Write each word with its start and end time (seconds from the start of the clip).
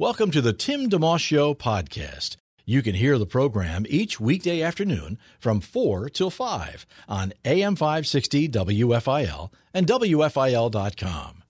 Welcome 0.00 0.30
to 0.30 0.40
the 0.40 0.54
Tim 0.54 0.88
DeMoss 0.88 1.18
Show 1.20 1.52
podcast. 1.52 2.36
You 2.64 2.80
can 2.80 2.94
hear 2.94 3.18
the 3.18 3.26
program 3.26 3.84
each 3.86 4.18
weekday 4.18 4.62
afternoon 4.62 5.18
from 5.38 5.60
4 5.60 6.08
till 6.08 6.30
5 6.30 6.86
on 7.06 7.34
AM 7.44 7.76
560 7.76 8.48
WFIL 8.48 9.52
and 9.74 9.86
WFIL.com. 9.86 11.42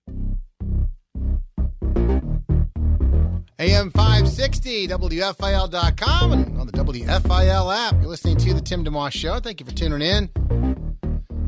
AM 3.60 3.90
560, 3.92 4.88
WFIL.com, 4.88 6.32
and 6.32 6.58
on 6.58 6.66
the 6.66 6.72
WFIL 6.72 7.72
app. 7.72 7.94
You're 8.00 8.06
listening 8.06 8.36
to 8.38 8.52
The 8.52 8.60
Tim 8.60 8.84
DeMoss 8.84 9.12
Show. 9.12 9.38
Thank 9.38 9.60
you 9.60 9.66
for 9.66 9.72
tuning 9.72 10.02
in. 10.02 10.28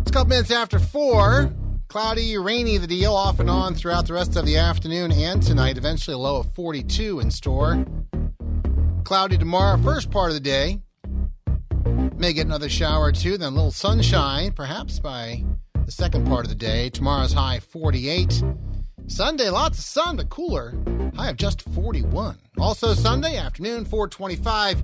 It's 0.03 0.11
a 0.13 0.15
couple 0.15 0.29
minutes 0.29 0.53
after 0.53 0.79
4. 0.79 1.53
Cloudy, 1.93 2.39
rainy, 2.39 2.79
the 2.79 2.87
deal 2.87 3.13
off 3.13 3.39
and 3.39 3.51
on 3.51 3.75
throughout 3.75 4.07
the 4.07 4.15
rest 4.15 4.35
of 4.37 4.47
the 4.47 4.57
afternoon 4.57 5.13
and 5.13 5.43
tonight. 5.43 5.77
Eventually, 5.77 6.15
a 6.15 6.19
low 6.19 6.39
of 6.39 6.51
42 6.55 7.21
in 7.21 7.31
store. 7.31 7.85
Cloudy 9.05 9.37
tomorrow, 9.37 9.77
first 9.77 10.11
part 10.11 10.31
of 10.31 10.35
the 10.35 10.41
day. 10.41 10.81
May 12.17 12.33
get 12.33 12.47
another 12.47 12.71
shower 12.71 13.09
or 13.09 13.13
two, 13.13 13.37
then 13.37 13.53
a 13.53 13.55
little 13.55 13.71
sunshine, 13.71 14.53
perhaps 14.53 15.01
by 15.01 15.45
the 15.85 15.93
second 15.93 16.27
part 16.27 16.47
of 16.47 16.49
the 16.49 16.55
day. 16.55 16.89
Tomorrow's 16.89 17.35
high 17.35 17.61
48. 17.61 18.43
Sunday, 19.07 19.51
lots 19.51 19.77
of 19.77 19.85
sun, 19.85 20.17
but 20.17 20.31
cooler. 20.31 20.75
High 21.15 21.29
of 21.29 21.37
just 21.37 21.61
41. 21.61 22.39
Also 22.57 22.95
Sunday 22.95 23.37
afternoon, 23.37 23.85
425. 23.85 24.83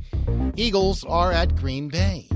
Eagles 0.56 1.04
are 1.04 1.32
at 1.32 1.56
Green 1.56 1.88
Bay. 1.88 2.28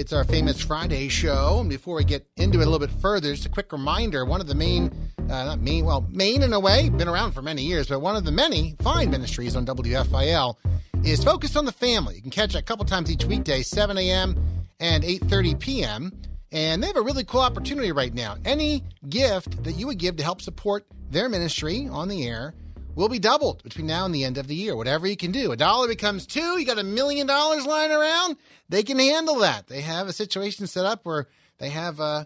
It's 0.00 0.14
our 0.14 0.24
famous 0.24 0.58
Friday 0.62 1.08
show. 1.08 1.58
And 1.60 1.68
before 1.68 1.96
we 1.96 2.04
get 2.04 2.26
into 2.38 2.58
it 2.58 2.66
a 2.66 2.70
little 2.70 2.78
bit 2.78 2.90
further, 3.02 3.34
just 3.34 3.44
a 3.44 3.50
quick 3.50 3.70
reminder 3.70 4.24
one 4.24 4.40
of 4.40 4.46
the 4.46 4.54
main, 4.54 4.90
uh, 5.18 5.44
not 5.44 5.60
main, 5.60 5.84
well, 5.84 6.08
main 6.10 6.42
in 6.42 6.54
a 6.54 6.58
way, 6.58 6.88
been 6.88 7.06
around 7.06 7.32
for 7.32 7.42
many 7.42 7.64
years, 7.64 7.88
but 7.88 8.00
one 8.00 8.16
of 8.16 8.24
the 8.24 8.32
many 8.32 8.76
fine 8.80 9.10
ministries 9.10 9.56
on 9.56 9.66
WFIL 9.66 10.56
is 11.04 11.22
Focus 11.22 11.54
on 11.54 11.66
the 11.66 11.72
Family. 11.72 12.14
You 12.14 12.22
can 12.22 12.30
catch 12.30 12.54
it 12.54 12.58
a 12.58 12.62
couple 12.62 12.86
times 12.86 13.10
each 13.10 13.26
weekday, 13.26 13.60
7 13.60 13.98
a.m. 13.98 14.42
and 14.80 15.04
8.30 15.04 15.60
p.m., 15.60 16.12
and 16.50 16.82
they 16.82 16.86
have 16.86 16.96
a 16.96 17.02
really 17.02 17.24
cool 17.24 17.42
opportunity 17.42 17.92
right 17.92 18.14
now. 18.14 18.38
Any 18.46 18.82
gift 19.10 19.62
that 19.64 19.72
you 19.72 19.86
would 19.86 19.98
give 19.98 20.16
to 20.16 20.22
help 20.22 20.40
support 20.40 20.86
their 21.10 21.28
ministry 21.28 21.88
on 21.88 22.08
the 22.08 22.26
air 22.26 22.54
will 22.94 23.08
be 23.08 23.18
doubled 23.18 23.62
between 23.62 23.86
now 23.86 24.04
and 24.04 24.14
the 24.14 24.24
end 24.24 24.38
of 24.38 24.46
the 24.46 24.54
year. 24.54 24.76
Whatever 24.76 25.06
you 25.06 25.16
can 25.16 25.32
do. 25.32 25.52
A 25.52 25.56
dollar 25.56 25.88
becomes 25.88 26.26
two. 26.26 26.58
You 26.58 26.66
got 26.66 26.78
a 26.78 26.84
million 26.84 27.26
dollars 27.26 27.66
lying 27.66 27.92
around. 27.92 28.36
They 28.68 28.82
can 28.82 28.98
handle 28.98 29.38
that. 29.40 29.66
They 29.66 29.80
have 29.80 30.08
a 30.08 30.12
situation 30.12 30.66
set 30.66 30.84
up 30.84 31.04
where 31.04 31.26
they 31.58 31.70
have. 31.70 32.00
Uh, 32.00 32.24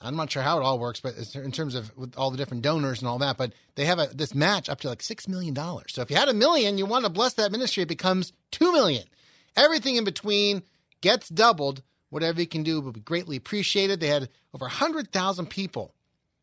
I'm 0.00 0.16
not 0.16 0.32
sure 0.32 0.42
how 0.42 0.58
it 0.58 0.62
all 0.62 0.78
works, 0.78 1.00
but 1.00 1.14
in 1.34 1.52
terms 1.52 1.74
of 1.74 1.94
with 1.98 2.16
all 2.16 2.30
the 2.30 2.38
different 2.38 2.62
donors 2.62 3.00
and 3.00 3.08
all 3.08 3.18
that, 3.18 3.36
but 3.36 3.52
they 3.74 3.84
have 3.84 3.98
a, 3.98 4.06
this 4.06 4.34
match 4.34 4.70
up 4.70 4.80
to 4.80 4.88
like 4.88 5.02
six 5.02 5.28
million 5.28 5.52
dollars. 5.52 5.92
So 5.92 6.00
if 6.00 6.10
you 6.10 6.16
had 6.16 6.30
a 6.30 6.34
million, 6.34 6.78
you 6.78 6.86
want 6.86 7.04
to 7.04 7.10
bless 7.10 7.34
that 7.34 7.52
ministry, 7.52 7.82
it 7.82 7.88
becomes 7.90 8.32
two 8.50 8.72
million. 8.72 9.04
Everything 9.54 9.96
in 9.96 10.04
between 10.04 10.62
gets 11.02 11.28
doubled 11.28 11.82
Whatever 12.10 12.40
you 12.40 12.46
can 12.46 12.62
do 12.62 12.80
will 12.80 12.92
be 12.92 13.00
greatly 13.00 13.36
appreciated. 13.36 14.00
They 14.00 14.08
had 14.08 14.28
over 14.54 14.64
100,000 14.64 15.46
people 15.46 15.94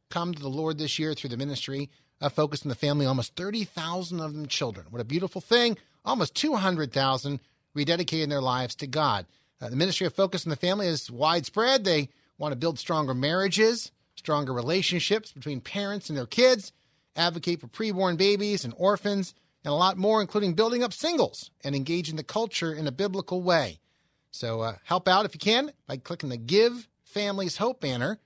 come 0.09 0.33
to 0.33 0.41
the 0.41 0.49
Lord 0.49 0.77
this 0.77 0.99
year 0.99 1.13
through 1.13 1.31
the 1.31 1.37
ministry 1.37 1.89
of 2.21 2.33
Focus 2.33 2.63
on 2.63 2.69
the 2.69 2.75
Family, 2.75 3.05
almost 3.05 3.35
30,000 3.35 4.19
of 4.19 4.33
them 4.33 4.47
children. 4.47 4.87
What 4.89 5.01
a 5.01 5.05
beautiful 5.05 5.41
thing. 5.41 5.77
Almost 6.03 6.35
200,000 6.35 7.39
rededicating 7.75 8.29
their 8.29 8.41
lives 8.41 8.75
to 8.75 8.87
God. 8.87 9.25
Uh, 9.61 9.69
the 9.69 9.75
ministry 9.75 10.07
of 10.07 10.13
Focus 10.13 10.45
on 10.45 10.49
the 10.49 10.55
Family 10.55 10.87
is 10.87 11.11
widespread. 11.11 11.83
They 11.83 12.09
want 12.37 12.51
to 12.51 12.57
build 12.57 12.79
stronger 12.79 13.13
marriages, 13.13 13.91
stronger 14.15 14.53
relationships 14.53 15.31
between 15.31 15.61
parents 15.61 16.09
and 16.09 16.17
their 16.17 16.25
kids, 16.25 16.71
advocate 17.15 17.61
for 17.61 17.67
preborn 17.67 18.17
babies 18.17 18.65
and 18.65 18.73
orphans, 18.77 19.33
and 19.63 19.71
a 19.71 19.75
lot 19.75 19.97
more, 19.97 20.21
including 20.21 20.53
building 20.53 20.83
up 20.83 20.93
singles 20.93 21.49
and 21.63 21.75
engaging 21.75 22.15
the 22.15 22.23
culture 22.23 22.73
in 22.73 22.87
a 22.87 22.91
biblical 22.91 23.41
way. 23.41 23.79
So 24.31 24.61
uh, 24.61 24.75
help 24.83 25.07
out 25.07 25.25
if 25.25 25.33
you 25.33 25.39
can 25.39 25.71
by 25.87 25.97
clicking 25.97 26.29
the 26.29 26.37
Give 26.37 26.87
Families 27.03 27.57
Hope 27.57 27.81
banner 27.81 28.19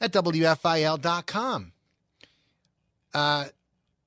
at 0.00 0.12
WFIL.com. 0.12 1.72
Uh, 3.14 3.46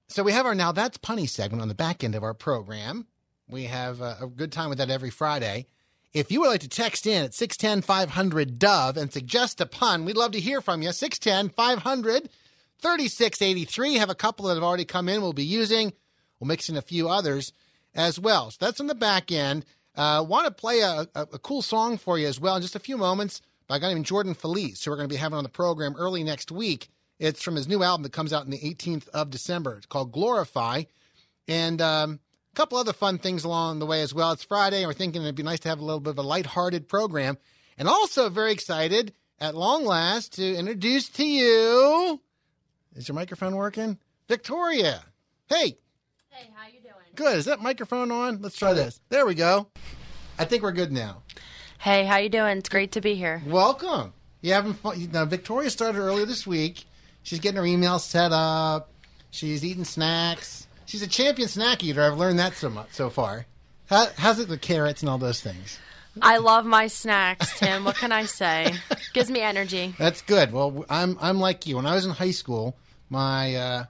so 0.08 0.24
we 0.24 0.32
have 0.32 0.46
our 0.46 0.56
Now 0.56 0.72
That's 0.72 0.98
Punny 0.98 1.28
segment 1.28 1.62
on 1.62 1.68
the 1.68 1.76
back 1.76 2.04
end 2.04 2.16
of 2.16 2.24
our 2.24 2.34
program. 2.34 3.08
We 3.48 3.66
have 3.66 4.02
uh, 4.02 4.16
a 4.22 4.28
good 4.28 4.52
time 4.52 4.70
with 4.70 4.78
that 4.80 4.90
every 4.90 5.10
Friday. 5.10 5.68
If 6.14 6.32
you 6.32 6.40
would 6.40 6.48
like 6.48 6.62
to 6.62 6.70
text 6.70 7.06
in 7.06 7.24
at 7.24 7.34
610 7.34 7.82
500 7.82 8.58
Dove 8.58 8.98
and 8.98 9.12
suggest 9.12 9.60
a 9.60 9.66
pun, 9.66 10.06
we'd 10.06 10.16
love 10.16 10.32
to 10.32 10.40
hear 10.40 10.62
from 10.62 10.82
you. 10.82 10.92
610 10.92 11.50
500 11.50 12.30
3683. 12.82 13.96
Have 13.96 14.10
a 14.10 14.16
couple 14.16 14.46
that 14.46 14.56
have 14.56 14.64
already 14.64 14.86
come 14.86 15.10
in 15.10 15.22
we'll 15.22 15.34
be 15.34 15.44
using. 15.44 15.94
We'll 16.40 16.48
mix 16.48 16.70
in 16.70 16.78
a 16.78 16.82
few 16.82 17.10
others 17.10 17.52
as 17.94 18.20
well. 18.20 18.52
So 18.52 18.58
that's 18.62 18.80
on 18.80 18.88
the 18.88 18.96
back 18.96 19.32
end. 19.32 19.66
Uh, 19.96 20.24
Want 20.28 20.46
to 20.46 20.54
play 20.54 20.82
a, 20.82 21.08
a, 21.16 21.22
a, 21.34 21.40
cool 21.40 21.62
song 21.62 21.98
for 21.98 22.20
you 22.20 22.28
as 22.28 22.40
well 22.40 22.58
in 22.58 22.62
just 22.62 22.76
a 22.76 22.80
few 22.80 22.98
moments 22.98 23.42
by 23.68 23.78
a 23.78 23.80
guy 23.80 23.94
named 23.94 24.06
Jordan 24.06 24.34
Feliz, 24.34 24.84
who 24.84 24.92
we're 24.92 24.98
going 24.98 25.08
to 25.08 25.14
be 25.14 25.20
having 25.20 25.38
on 25.38 25.44
the 25.44 25.50
program 25.50 25.96
early 25.98 26.24
next 26.24 26.52
week. 26.52 26.90
It's 27.20 27.42
from 27.42 27.56
his 27.56 27.68
new 27.68 27.82
album 27.82 28.04
that 28.04 28.12
comes 28.12 28.34
out 28.34 28.44
on 28.44 28.50
the 28.50 28.60
18th 28.60 29.08
of 29.10 29.30
December. 29.30 29.76
It's 29.78 29.86
called 29.86 30.12
Glorify. 30.12 30.84
And 31.48 31.82
um, 31.82 32.20
a 32.52 32.56
couple 32.56 32.78
other 32.78 32.94
fun 32.94 33.20
things 33.20 33.44
along 33.44 33.80
the 33.80 33.86
way 33.86 34.02
as 34.02 34.14
well. 34.14 34.32
It's 34.32 34.44
Friday, 34.44 34.80
and 34.80 34.88
we're 34.88 34.94
thinking 34.94 35.22
it'd 35.22 35.36
be 35.36 35.44
nice 35.44 35.62
to 35.62 35.70
have 35.70 35.80
a 35.80 35.86
little 35.86 36.00
bit 36.00 36.12
of 36.12 36.18
a 36.18 36.24
lighthearted 36.24 36.90
program. 36.90 37.38
And 37.78 37.88
also 37.88 38.30
very 38.30 38.52
excited 38.52 39.14
at 39.40 39.56
long 39.56 39.86
last 39.86 40.34
to 40.34 40.56
introduce 40.56 41.10
to 41.10 41.26
you. 41.26 42.22
Is 42.96 43.08
your 43.08 43.16
microphone 43.16 43.56
working? 43.56 43.98
Victoria. 44.28 45.04
Hey. 45.48 45.78
Hey, 46.30 46.50
how 46.54 46.68
you 46.68 46.82
doing? 46.82 46.94
Good. 47.16 47.38
Is 47.38 47.46
that 47.46 47.62
microphone 47.62 48.12
on? 48.12 48.42
Let's 48.42 48.58
try 48.58 48.74
this. 48.74 49.00
There 49.10 49.26
we 49.26 49.36
go. 49.36 49.68
I 50.38 50.46
think 50.46 50.64
we're 50.64 50.72
good 50.72 50.92
now. 50.92 51.24
Hey, 51.78 52.06
how 52.06 52.18
you 52.18 52.30
doing? 52.30 52.58
It's 52.58 52.70
great 52.70 52.94
to 52.94 53.02
be 53.02 53.16
here. 53.16 53.42
Welcome. 53.46 54.14
You 54.42 54.54
having 54.54 54.74
fun? 54.74 55.10
Now, 55.12 55.26
Victoria 55.26 55.70
started 55.70 56.00
earlier 56.00 56.26
this 56.26 56.48
week. 56.48 56.86
She's 57.26 57.40
getting 57.40 57.58
her 57.58 57.66
email 57.66 57.98
set 57.98 58.32
up. 58.32 58.92
She's 59.32 59.66
eating 59.66 59.84
snacks. 59.84 60.68
She's 60.86 61.02
a 61.02 61.08
champion 61.08 61.50
snack 61.50 61.84
eater. 61.84 62.04
I've 62.04 62.20
learned 62.20 62.38
that 62.38 62.54
so 62.54 62.70
much 62.70 62.90
so 62.92 63.10
far. 63.10 63.48
How, 63.90 64.08
how's 64.16 64.40
it 64.40 64.48
with 64.48 64.62
carrots 64.62 65.02
and 65.02 65.10
all 65.10 65.18
those 65.18 65.42
things? 65.42 65.80
I 66.22 66.38
love 66.38 66.66
my 66.66 66.86
snacks, 66.86 67.60
Tim. 67.60 67.84
What 67.84 67.96
can 67.96 68.12
I 68.12 68.26
say? 68.26 68.76
Gives 69.14 69.32
me 69.32 69.42
energy. 69.42 69.96
That's 70.00 70.22
good. 70.22 70.54
Well, 70.54 70.86
I'm 70.88 71.18
I'm 71.20 71.40
like 71.40 71.66
you. 71.66 71.78
When 71.78 71.88
I 71.88 71.96
was 71.96 72.06
in 72.06 72.12
high 72.12 72.32
school, 72.32 72.78
my 73.10 73.56
uh, 73.56 73.86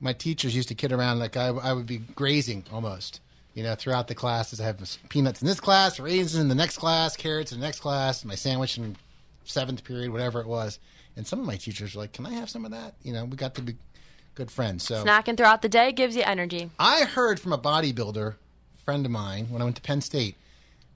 my 0.00 0.12
teachers 0.12 0.54
used 0.54 0.68
to 0.68 0.74
kid 0.74 0.92
around 0.92 1.20
like 1.20 1.36
I, 1.36 1.46
I 1.46 1.72
would 1.72 1.86
be 1.86 1.98
grazing 1.98 2.64
almost. 2.72 3.20
You 3.54 3.62
know, 3.62 3.76
throughout 3.76 4.08
the 4.08 4.16
classes, 4.16 4.60
I 4.60 4.64
have 4.64 4.82
peanuts 5.08 5.40
in 5.40 5.46
this 5.46 5.60
class, 5.60 6.00
raisins 6.00 6.34
in 6.34 6.48
the 6.48 6.56
next 6.56 6.78
class, 6.78 7.16
carrots 7.16 7.52
in 7.52 7.60
the 7.60 7.66
next 7.66 7.78
class, 7.78 8.24
my 8.24 8.34
sandwich 8.34 8.76
in 8.78 8.96
seventh 9.44 9.84
period, 9.84 10.10
whatever 10.10 10.40
it 10.40 10.48
was. 10.48 10.80
And 11.16 11.26
some 11.26 11.40
of 11.40 11.46
my 11.46 11.56
teachers 11.56 11.94
were 11.94 12.02
like, 12.02 12.12
"Can 12.12 12.26
I 12.26 12.32
have 12.34 12.50
some 12.50 12.64
of 12.64 12.70
that?" 12.72 12.94
You 13.02 13.12
know, 13.12 13.24
we 13.24 13.36
got 13.36 13.54
to 13.56 13.62
be 13.62 13.76
good 14.34 14.50
friends. 14.50 14.84
So 14.84 15.04
snacking 15.04 15.36
throughout 15.36 15.62
the 15.62 15.68
day 15.68 15.92
gives 15.92 16.16
you 16.16 16.22
energy. 16.22 16.70
I 16.78 17.04
heard 17.04 17.40
from 17.40 17.52
a 17.52 17.58
bodybuilder 17.58 18.34
friend 18.84 19.06
of 19.06 19.12
mine 19.12 19.46
when 19.50 19.62
I 19.62 19.64
went 19.64 19.76
to 19.76 19.82
Penn 19.82 20.00
State 20.00 20.36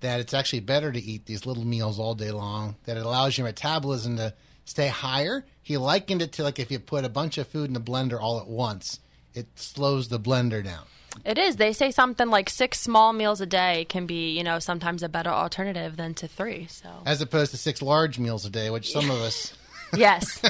that 0.01 0.21
it's 0.21 0.35
actually 0.35 0.61
better 0.61 0.93
to 0.93 1.01
eat 1.01 1.27
these 1.27 1.47
little 1.47 1.65
meals 1.65 1.99
all 1.99 2.15
day 2.15 2.31
long. 2.31 2.77
That 2.85 2.97
it 2.97 3.05
allows 3.05 3.39
your 3.39 3.47
metabolism 3.47 4.17
to 4.17 4.35
stay 4.65 4.89
higher. 4.89 5.45
He 5.63 5.77
likened 5.77 6.23
it 6.23 6.33
to 6.33 6.43
like 6.43 6.59
if 6.59 6.71
you 6.71 6.79
put 6.79 7.05
a 7.05 7.09
bunch 7.09 7.39
of 7.39 7.49
food 7.49 7.71
in 7.71 7.77
a 7.77 7.81
blender 7.81 8.21
all 8.21 8.41
at 8.41 8.47
once, 8.47 9.01
it 9.35 9.47
slows 9.57 10.09
the 10.09 10.21
blender 10.21 10.63
down. 10.63 10.85
It 11.25 11.39
is. 11.39 11.57
They 11.57 11.73
say 11.73 11.91
something 11.91 12.29
like 12.29 12.49
six 12.49 12.81
small 12.81 13.13
meals 13.13 13.41
a 13.41 13.47
day 13.47 13.87
can 13.89 14.07
be, 14.07 14.37
you 14.37 14.45
know, 14.45 14.59
sometimes 14.59 15.03
a 15.03 15.09
better 15.09 15.31
alternative 15.31 15.97
than 15.97 16.15
to 16.15 16.29
three. 16.29 16.67
So 16.67 16.89
as 17.07 17.21
opposed 17.21 17.51
to 17.53 17.57
six 17.57 17.83
large 17.83 18.19
meals 18.19 18.45
a 18.45 18.51
day, 18.51 18.71
which 18.71 18.91
some 18.91 19.11
of 19.11 19.19
us. 19.19 19.55
yes. 19.97 20.41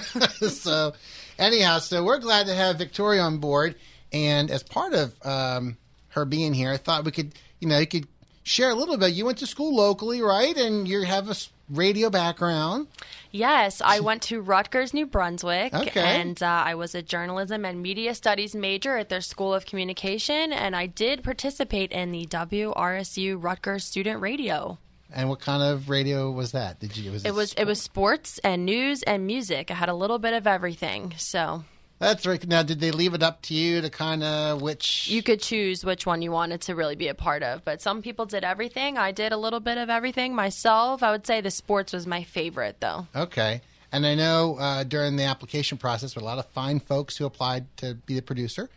so, 0.60 0.92
anyhow, 1.38 1.78
so 1.78 2.02
we're 2.04 2.18
glad 2.18 2.46
to 2.46 2.54
have 2.54 2.78
Victoria 2.78 3.22
on 3.22 3.38
board, 3.38 3.74
and 4.12 4.50
as 4.50 4.62
part 4.62 4.94
of 4.94 5.14
um, 5.26 5.76
her 6.10 6.24
being 6.24 6.54
here, 6.54 6.70
I 6.72 6.76
thought 6.76 7.04
we 7.04 7.10
could, 7.12 7.32
you 7.60 7.68
know, 7.68 7.78
you 7.78 7.86
could 7.86 8.06
share 8.42 8.70
a 8.70 8.74
little 8.74 8.96
bit. 8.96 9.12
You 9.12 9.26
went 9.26 9.38
to 9.38 9.46
school 9.46 9.74
locally, 9.74 10.22
right? 10.22 10.56
And 10.56 10.88
you 10.88 11.02
have 11.02 11.28
a 11.30 11.34
radio 11.68 12.08
background. 12.08 12.88
Yes, 13.30 13.82
I 13.84 14.00
went 14.00 14.22
to 14.22 14.40
Rutgers, 14.40 14.94
New 14.94 15.04
Brunswick, 15.04 15.74
Okay. 15.74 16.00
and 16.00 16.42
uh, 16.42 16.46
I 16.46 16.74
was 16.74 16.94
a 16.94 17.02
journalism 17.02 17.66
and 17.66 17.82
media 17.82 18.14
studies 18.14 18.54
major 18.54 18.96
at 18.96 19.10
their 19.10 19.20
School 19.20 19.52
of 19.52 19.66
Communication, 19.66 20.50
and 20.50 20.74
I 20.74 20.86
did 20.86 21.22
participate 21.22 21.92
in 21.92 22.10
the 22.10 22.24
WRSU 22.26 23.36
Rutgers 23.38 23.84
Student 23.84 24.22
Radio. 24.22 24.78
And 25.12 25.28
what 25.28 25.40
kind 25.40 25.62
of 25.62 25.88
radio 25.88 26.30
was 26.30 26.52
that? 26.52 26.80
Did 26.80 26.96
you? 26.96 27.12
Was 27.12 27.24
It 27.24 27.34
was 27.34 27.52
it 27.54 27.64
was 27.64 27.80
sports 27.80 28.38
and 28.44 28.66
news 28.66 29.02
and 29.02 29.26
music. 29.26 29.70
I 29.70 29.74
had 29.74 29.88
a 29.88 29.94
little 29.94 30.18
bit 30.18 30.34
of 30.34 30.46
everything, 30.46 31.14
so 31.16 31.64
That's 31.98 32.26
right. 32.26 32.46
Now, 32.46 32.62
did 32.62 32.80
they 32.80 32.90
leave 32.90 33.14
it 33.14 33.22
up 33.22 33.42
to 33.42 33.54
you 33.54 33.80
to 33.80 33.90
kind 33.90 34.22
of 34.22 34.60
which? 34.60 35.08
you 35.08 35.22
could 35.22 35.40
choose 35.40 35.84
which 35.84 36.04
one 36.06 36.20
you 36.22 36.30
wanted 36.30 36.60
to 36.62 36.74
really 36.74 36.94
be 36.94 37.08
a 37.08 37.14
part 37.14 37.42
of. 37.42 37.64
But 37.64 37.80
some 37.80 38.02
people 38.02 38.26
did 38.26 38.44
everything. 38.44 38.98
I 38.98 39.12
did 39.12 39.32
a 39.32 39.36
little 39.36 39.60
bit 39.60 39.78
of 39.78 39.88
everything 39.88 40.34
myself. 40.34 41.02
I 41.02 41.10
would 41.10 41.26
say 41.26 41.40
the 41.40 41.50
sports 41.50 41.92
was 41.92 42.06
my 42.06 42.22
favorite, 42.22 42.76
though. 42.80 43.06
Okay. 43.16 43.62
And 43.90 44.04
I 44.06 44.14
know 44.14 44.56
uh, 44.58 44.84
during 44.84 45.16
the 45.16 45.24
application 45.24 45.78
process, 45.78 46.14
there 46.14 46.20
were 46.20 46.26
a 46.26 46.30
lot 46.30 46.38
of 46.38 46.46
fine 46.46 46.78
folks 46.78 47.16
who 47.16 47.24
applied 47.24 47.64
to 47.78 47.94
be 47.94 48.14
the 48.14 48.22
producer. 48.22 48.68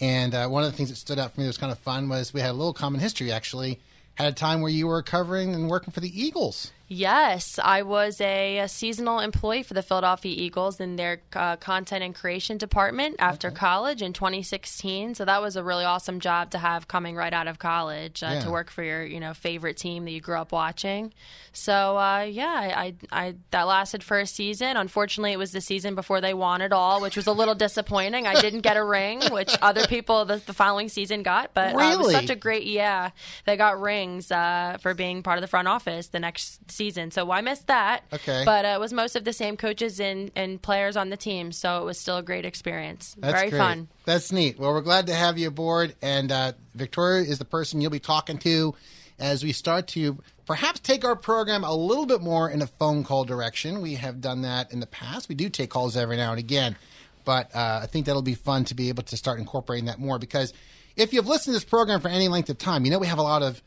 And 0.00 0.34
uh, 0.34 0.48
one 0.48 0.62
of 0.62 0.70
the 0.70 0.76
things 0.76 0.90
that 0.90 0.96
stood 0.96 1.18
out 1.18 1.32
for 1.32 1.40
me 1.40 1.44
that 1.44 1.48
was 1.48 1.58
kind 1.58 1.72
of 1.72 1.78
fun 1.78 2.08
was 2.08 2.32
we 2.32 2.40
had 2.40 2.50
a 2.50 2.52
little 2.52 2.74
common 2.74 3.00
history 3.00 3.32
actually. 3.32 3.80
Had 4.18 4.32
a 4.32 4.32
time 4.32 4.62
where 4.62 4.70
you 4.72 4.88
were 4.88 5.00
covering 5.00 5.54
and 5.54 5.70
working 5.70 5.92
for 5.92 6.00
the 6.00 6.20
Eagles. 6.20 6.72
Yes, 6.90 7.58
I 7.62 7.82
was 7.82 8.18
a, 8.18 8.58
a 8.60 8.68
seasonal 8.68 9.20
employee 9.20 9.62
for 9.62 9.74
the 9.74 9.82
Philadelphia 9.82 10.34
Eagles 10.34 10.80
in 10.80 10.96
their 10.96 11.20
uh, 11.34 11.56
content 11.56 12.02
and 12.02 12.14
creation 12.14 12.56
department 12.56 13.16
after 13.18 13.50
college 13.50 14.00
in 14.00 14.14
2016. 14.14 15.14
So 15.14 15.26
that 15.26 15.42
was 15.42 15.56
a 15.56 15.62
really 15.62 15.84
awesome 15.84 16.18
job 16.18 16.50
to 16.52 16.58
have 16.58 16.88
coming 16.88 17.14
right 17.14 17.32
out 17.34 17.46
of 17.46 17.58
college 17.58 18.22
uh, 18.22 18.30
Yeah. 18.32 18.40
to 18.40 18.50
work 18.50 18.70
for 18.70 18.82
your 18.82 19.04
you 19.04 19.20
know 19.20 19.34
favorite 19.34 19.76
team 19.76 20.06
that 20.06 20.12
you 20.12 20.22
grew 20.22 20.36
up 20.38 20.50
watching. 20.50 21.12
So 21.52 21.98
uh, 21.98 22.20
yeah, 22.22 22.46
I, 22.46 22.94
I, 23.12 23.26
I 23.26 23.34
that 23.50 23.64
lasted 23.64 24.02
for 24.02 24.18
a 24.18 24.26
season. 24.26 24.78
Unfortunately, 24.78 25.32
it 25.32 25.38
was 25.38 25.52
the 25.52 25.60
season 25.60 25.94
before 25.94 26.22
they 26.22 26.32
won 26.32 26.62
it 26.62 26.72
all, 26.72 27.02
which 27.02 27.16
was 27.16 27.26
a 27.26 27.32
little 27.32 27.54
disappointing. 27.54 28.26
I 28.26 28.40
didn't 28.40 28.60
get 28.60 28.78
a 28.78 28.84
ring, 28.84 29.20
which 29.30 29.54
other 29.60 29.86
people 29.86 30.24
the, 30.24 30.36
the 30.38 30.54
following 30.54 30.88
season 30.88 31.22
got. 31.22 31.52
But 31.52 31.74
uh, 31.74 31.92
it 31.92 31.98
was 31.98 32.12
such 32.12 32.30
a 32.30 32.36
great 32.36 32.64
yeah. 32.64 33.10
They 33.44 33.58
got 33.58 33.78
rings 33.78 34.30
uh, 34.32 34.78
for 34.80 34.94
being 34.94 35.22
part 35.22 35.36
of 35.36 35.42
the 35.42 35.48
front 35.48 35.68
office 35.68 36.06
the 36.08 36.20
next 36.20 36.70
season. 36.78 37.10
So 37.10 37.30
I 37.30 37.42
missed 37.42 37.66
that. 37.66 38.04
Okay. 38.12 38.42
But 38.46 38.64
uh, 38.64 38.68
it 38.68 38.80
was 38.80 38.94
most 38.94 39.16
of 39.16 39.24
the 39.24 39.34
same 39.34 39.58
coaches 39.58 40.00
and, 40.00 40.30
and 40.34 40.62
players 40.62 40.96
on 40.96 41.10
the 41.10 41.16
team. 41.18 41.52
So 41.52 41.82
it 41.82 41.84
was 41.84 41.98
still 41.98 42.16
a 42.16 42.22
great 42.22 42.46
experience. 42.46 43.14
That's 43.18 43.34
Very 43.34 43.50
great. 43.50 43.58
fun. 43.58 43.88
That's 44.06 44.32
neat. 44.32 44.58
Well, 44.58 44.72
we're 44.72 44.80
glad 44.80 45.08
to 45.08 45.14
have 45.14 45.36
you 45.36 45.48
aboard. 45.48 45.94
And 46.00 46.32
uh, 46.32 46.52
Victoria 46.74 47.28
is 47.28 47.38
the 47.38 47.44
person 47.44 47.82
you'll 47.82 47.90
be 47.90 48.00
talking 48.00 48.38
to 48.38 48.74
as 49.18 49.44
we 49.44 49.52
start 49.52 49.88
to 49.88 50.18
perhaps 50.46 50.80
take 50.80 51.04
our 51.04 51.16
program 51.16 51.64
a 51.64 51.74
little 51.74 52.06
bit 52.06 52.22
more 52.22 52.48
in 52.48 52.62
a 52.62 52.66
phone 52.66 53.04
call 53.04 53.24
direction. 53.24 53.82
We 53.82 53.96
have 53.96 54.22
done 54.22 54.42
that 54.42 54.72
in 54.72 54.80
the 54.80 54.86
past. 54.86 55.28
We 55.28 55.34
do 55.34 55.50
take 55.50 55.68
calls 55.68 55.96
every 55.96 56.16
now 56.16 56.30
and 56.30 56.38
again. 56.38 56.76
But 57.24 57.54
uh, 57.54 57.80
I 57.82 57.86
think 57.86 58.06
that'll 58.06 58.22
be 58.22 58.34
fun 58.34 58.64
to 58.66 58.74
be 58.74 58.88
able 58.88 59.02
to 59.02 59.16
start 59.16 59.38
incorporating 59.38 59.86
that 59.86 59.98
more 59.98 60.18
because 60.18 60.54
if 60.96 61.12
you've 61.12 61.26
listened 61.26 61.52
to 61.52 61.56
this 61.56 61.64
program 61.64 62.00
for 62.00 62.08
any 62.08 62.28
length 62.28 62.48
of 62.48 62.58
time, 62.58 62.84
you 62.84 62.90
know 62.90 62.98
we 62.98 63.06
have 63.06 63.18
a 63.18 63.22
lot 63.22 63.42
of 63.42 63.62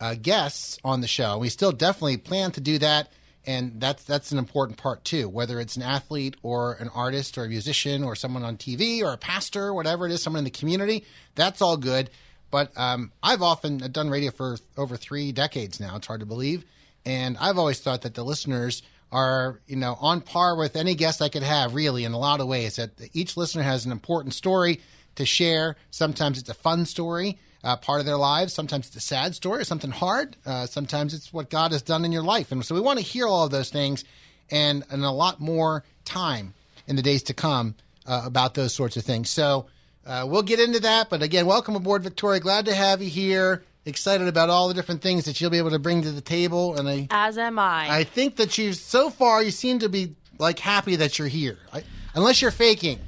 uh, 0.00 0.14
guests 0.14 0.78
on 0.84 1.00
the 1.00 1.08
show. 1.08 1.38
We 1.38 1.48
still 1.48 1.72
definitely 1.72 2.18
plan 2.18 2.52
to 2.52 2.60
do 2.60 2.78
that, 2.78 3.10
and 3.46 3.80
that's 3.80 4.04
that's 4.04 4.32
an 4.32 4.38
important 4.38 4.78
part 4.78 5.04
too. 5.04 5.28
Whether 5.28 5.60
it's 5.60 5.76
an 5.76 5.82
athlete 5.82 6.36
or 6.42 6.74
an 6.74 6.88
artist 6.94 7.38
or 7.38 7.44
a 7.44 7.48
musician 7.48 8.04
or 8.04 8.14
someone 8.14 8.42
on 8.42 8.56
TV 8.56 9.02
or 9.02 9.12
a 9.12 9.18
pastor, 9.18 9.72
whatever 9.72 10.06
it 10.06 10.12
is, 10.12 10.22
someone 10.22 10.38
in 10.38 10.44
the 10.44 10.50
community, 10.50 11.04
that's 11.34 11.62
all 11.62 11.76
good. 11.76 12.10
But 12.50 12.72
um, 12.76 13.12
I've 13.22 13.42
often 13.42 13.78
done 13.78 14.10
radio 14.10 14.30
for 14.30 14.58
over 14.76 14.96
three 14.96 15.32
decades 15.32 15.80
now. 15.80 15.96
It's 15.96 16.06
hard 16.06 16.20
to 16.20 16.26
believe, 16.26 16.64
and 17.04 17.36
I've 17.38 17.58
always 17.58 17.80
thought 17.80 18.02
that 18.02 18.14
the 18.14 18.24
listeners 18.24 18.82
are 19.12 19.60
you 19.68 19.76
know 19.76 19.96
on 20.00 20.20
par 20.20 20.56
with 20.56 20.74
any 20.74 20.94
guest 20.94 21.22
I 21.22 21.28
could 21.28 21.44
have 21.44 21.74
really 21.74 22.04
in 22.04 22.12
a 22.12 22.18
lot 22.18 22.40
of 22.40 22.48
ways. 22.48 22.76
That 22.76 22.90
each 23.12 23.36
listener 23.36 23.62
has 23.62 23.86
an 23.86 23.92
important 23.92 24.34
story 24.34 24.80
to 25.16 25.24
share. 25.24 25.76
Sometimes 25.90 26.38
it's 26.38 26.48
a 26.48 26.54
fun 26.54 26.86
story, 26.86 27.38
uh, 27.66 27.74
part 27.76 27.98
of 27.98 28.06
their 28.06 28.16
lives. 28.16 28.52
Sometimes 28.52 28.86
it's 28.86 28.96
a 28.96 29.00
sad 29.00 29.34
story, 29.34 29.60
or 29.60 29.64
something 29.64 29.90
hard. 29.90 30.36
Uh, 30.46 30.66
sometimes 30.66 31.12
it's 31.12 31.32
what 31.32 31.50
God 31.50 31.72
has 31.72 31.82
done 31.82 32.04
in 32.04 32.12
your 32.12 32.22
life. 32.22 32.52
And 32.52 32.64
so 32.64 32.76
we 32.76 32.80
want 32.80 33.00
to 33.00 33.04
hear 33.04 33.26
all 33.26 33.44
of 33.44 33.50
those 33.50 33.70
things 33.70 34.04
and, 34.52 34.84
and 34.88 35.02
a 35.02 35.10
lot 35.10 35.40
more 35.40 35.82
time 36.04 36.54
in 36.86 36.94
the 36.94 37.02
days 37.02 37.24
to 37.24 37.34
come 37.34 37.74
uh, 38.06 38.22
about 38.24 38.54
those 38.54 38.72
sorts 38.72 38.96
of 38.96 39.02
things. 39.02 39.30
So 39.30 39.66
uh, 40.06 40.24
we'll 40.28 40.42
get 40.42 40.60
into 40.60 40.78
that. 40.80 41.10
But 41.10 41.22
again, 41.22 41.44
welcome 41.44 41.74
aboard, 41.74 42.04
Victoria. 42.04 42.38
Glad 42.38 42.66
to 42.66 42.74
have 42.74 43.02
you 43.02 43.10
here. 43.10 43.64
Excited 43.84 44.28
about 44.28 44.48
all 44.48 44.68
the 44.68 44.74
different 44.74 45.02
things 45.02 45.24
that 45.24 45.40
you'll 45.40 45.50
be 45.50 45.58
able 45.58 45.70
to 45.70 45.80
bring 45.80 46.02
to 46.02 46.12
the 46.12 46.20
table. 46.20 46.76
And 46.76 46.88
I, 46.88 47.08
As 47.10 47.36
am 47.36 47.58
I. 47.58 47.88
I 47.90 48.04
think 48.04 48.36
that 48.36 48.58
you, 48.58 48.74
so 48.74 49.10
far, 49.10 49.42
you 49.42 49.50
seem 49.50 49.80
to 49.80 49.88
be 49.88 50.14
like 50.38 50.60
happy 50.60 50.96
that 50.96 51.18
you're 51.18 51.26
here, 51.26 51.58
I, 51.72 51.82
unless 52.14 52.40
you're 52.40 52.52
faking. 52.52 53.00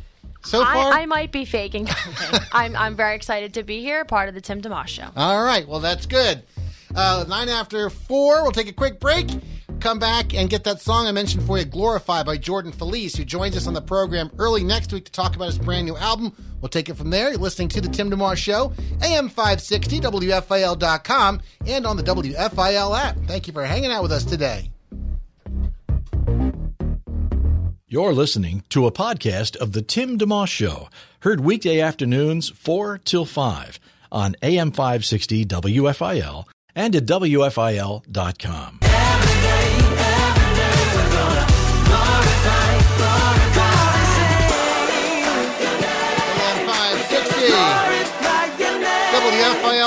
So 0.44 0.64
far, 0.64 0.92
I, 0.92 1.02
I 1.02 1.06
might 1.06 1.32
be 1.32 1.44
faking. 1.44 1.88
I'm, 2.52 2.74
I'm 2.76 2.96
very 2.96 3.16
excited 3.16 3.54
to 3.54 3.62
be 3.62 3.80
here, 3.80 4.04
part 4.04 4.28
of 4.28 4.34
the 4.34 4.40
Tim 4.40 4.62
DeMoss 4.62 4.88
Show. 4.88 5.08
All 5.16 5.44
right. 5.44 5.66
Well, 5.66 5.80
that's 5.80 6.06
good. 6.06 6.42
Uh, 6.94 7.24
nine 7.28 7.48
after 7.48 7.90
four. 7.90 8.42
We'll 8.42 8.52
take 8.52 8.68
a 8.68 8.72
quick 8.72 8.98
break. 9.00 9.28
Come 9.80 9.98
back 10.00 10.34
and 10.34 10.50
get 10.50 10.64
that 10.64 10.80
song 10.80 11.06
I 11.06 11.12
mentioned 11.12 11.44
for 11.44 11.56
you, 11.58 11.64
"Glorify" 11.64 12.24
by 12.24 12.36
Jordan 12.36 12.72
Feliz, 12.72 13.14
who 13.14 13.24
joins 13.24 13.56
us 13.56 13.66
on 13.68 13.74
the 13.74 13.82
program 13.82 14.30
early 14.38 14.64
next 14.64 14.92
week 14.92 15.04
to 15.04 15.12
talk 15.12 15.36
about 15.36 15.46
his 15.46 15.58
brand 15.58 15.86
new 15.86 15.96
album. 15.96 16.32
We'll 16.60 16.68
take 16.68 16.88
it 16.88 16.94
from 16.96 17.10
there. 17.10 17.30
You're 17.30 17.38
listening 17.38 17.68
to 17.68 17.80
the 17.80 17.88
Tim 17.88 18.10
DeMoss 18.10 18.38
Show, 18.38 18.72
AM 19.02 19.28
560, 19.28 20.00
WFIL.com, 20.00 21.40
and 21.66 21.86
on 21.86 21.96
the 21.96 22.02
WFIL 22.02 22.98
app. 22.98 23.16
Thank 23.26 23.46
you 23.46 23.52
for 23.52 23.64
hanging 23.64 23.92
out 23.92 24.02
with 24.02 24.10
us 24.10 24.24
today. 24.24 24.70
You're 27.90 28.12
listening 28.12 28.64
to 28.68 28.86
a 28.86 28.92
podcast 28.92 29.56
of 29.56 29.72
The 29.72 29.80
Tim 29.80 30.18
DeMoss 30.18 30.48
Show, 30.48 30.90
heard 31.20 31.40
weekday 31.40 31.80
afternoons 31.80 32.50
4 32.50 32.98
till 32.98 33.24
5 33.24 33.80
on 34.12 34.36
AM 34.42 34.72
560 34.72 35.46
WFIL 35.46 36.44
and 36.74 36.94
at 36.94 37.06
WFIL.com. 37.06 38.78
AM 42.42 42.67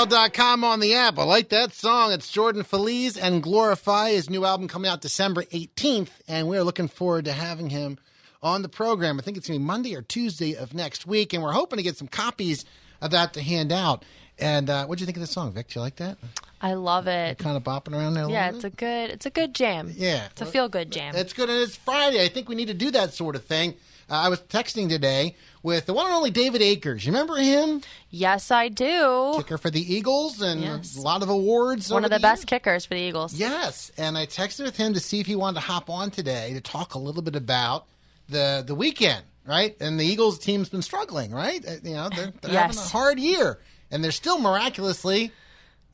WFIL.com 0.02 0.64
on 0.64 0.80
the 0.80 0.94
app. 0.94 1.16
I 1.16 1.22
like 1.22 1.50
that 1.50 1.72
song. 1.72 2.10
It's 2.10 2.28
Jordan 2.28 2.64
Feliz 2.64 3.16
and 3.16 3.40
Glorify. 3.40 4.10
His 4.10 4.28
new 4.28 4.44
album 4.44 4.66
coming 4.66 4.90
out 4.90 5.00
December 5.00 5.44
18th, 5.44 6.08
and 6.26 6.48
we're 6.48 6.64
looking 6.64 6.88
forward 6.88 7.26
to 7.26 7.32
having 7.32 7.70
him 7.70 7.98
on 8.42 8.62
the 8.62 8.68
program. 8.68 9.20
I 9.20 9.22
think 9.22 9.36
it's 9.36 9.46
going 9.46 9.60
to 9.60 9.62
be 9.62 9.64
Monday 9.64 9.94
or 9.94 10.02
Tuesday 10.02 10.56
of 10.56 10.74
next 10.74 11.06
week, 11.06 11.32
and 11.32 11.40
we're 11.40 11.52
hoping 11.52 11.76
to 11.76 11.84
get 11.84 11.96
some 11.96 12.08
copies 12.08 12.64
of 13.00 13.12
that 13.12 13.34
to 13.34 13.42
hand 13.42 13.70
out. 13.70 14.04
And 14.40 14.68
uh, 14.68 14.86
what 14.86 14.98
do 14.98 15.02
you 15.02 15.06
think 15.06 15.18
of 15.18 15.20
the 15.20 15.28
song, 15.28 15.52
Vic? 15.52 15.68
Do 15.68 15.78
you 15.78 15.82
like 15.82 15.96
that? 15.96 16.18
I 16.64 16.74
love 16.74 17.08
it. 17.08 17.38
Kind 17.38 17.56
of 17.56 17.64
bopping 17.64 17.92
around 17.92 18.14
there 18.14 18.24
a 18.24 18.30
Yeah, 18.30 18.46
little 18.52 18.56
it's 18.56 18.64
a 18.64 18.70
good 18.70 19.10
it's 19.10 19.26
a 19.26 19.30
good 19.30 19.54
jam. 19.54 19.92
Yeah. 19.96 20.26
It's 20.30 20.40
a 20.40 20.46
feel 20.46 20.68
good 20.68 20.92
jam. 20.92 21.14
It's 21.16 21.32
good, 21.32 21.50
and 21.50 21.58
it's 21.60 21.74
Friday. 21.76 22.24
I 22.24 22.28
think 22.28 22.48
we 22.48 22.54
need 22.54 22.68
to 22.68 22.74
do 22.74 22.90
that 22.92 23.12
sort 23.14 23.34
of 23.36 23.44
thing. 23.44 23.74
Uh, 24.08 24.14
I 24.14 24.28
was 24.28 24.40
texting 24.40 24.88
today 24.88 25.36
with 25.62 25.86
the 25.86 25.92
one 25.92 26.06
and 26.06 26.14
only 26.14 26.30
David 26.30 26.60
Akers. 26.62 27.04
You 27.06 27.12
remember 27.12 27.36
him? 27.36 27.82
Yes, 28.10 28.50
I 28.50 28.68
do. 28.68 29.32
Kicker 29.38 29.58
for 29.58 29.70
the 29.70 29.80
Eagles 29.94 30.40
and 30.42 30.60
Yes. 30.60 30.96
a 30.96 31.00
lot 31.00 31.22
of 31.22 31.28
awards. 31.30 31.90
One 31.90 32.04
of 32.04 32.10
the 32.10 32.16
years. 32.16 32.22
best 32.22 32.46
kickers 32.46 32.84
for 32.84 32.94
the 32.94 33.00
Eagles. 33.00 33.34
Yes, 33.34 33.90
and 33.96 34.16
I 34.18 34.26
texted 34.26 34.64
with 34.64 34.76
him 34.76 34.92
to 34.94 35.00
see 35.00 35.18
if 35.20 35.26
he 35.26 35.34
wanted 35.34 35.60
to 35.60 35.66
hop 35.66 35.88
on 35.90 36.10
today 36.10 36.52
to 36.54 36.60
talk 36.60 36.94
a 36.94 36.98
little 36.98 37.22
bit 37.22 37.34
about 37.36 37.86
the 38.28 38.62
the 38.66 38.74
weekend, 38.74 39.24
right? 39.46 39.76
And 39.80 39.98
the 39.98 40.04
Eagles 40.04 40.38
team's 40.38 40.68
been 40.68 40.82
struggling, 40.82 41.32
right? 41.32 41.64
Uh, 41.66 41.72
You 41.82 41.94
know, 41.94 42.08
they're, 42.14 42.32
they're 42.40 42.58
having 42.60 42.76
a 42.78 42.80
hard 42.80 43.18
year, 43.18 43.58
and 43.90 44.02
they're 44.04 44.12
still 44.12 44.38
miraculously 44.38 45.32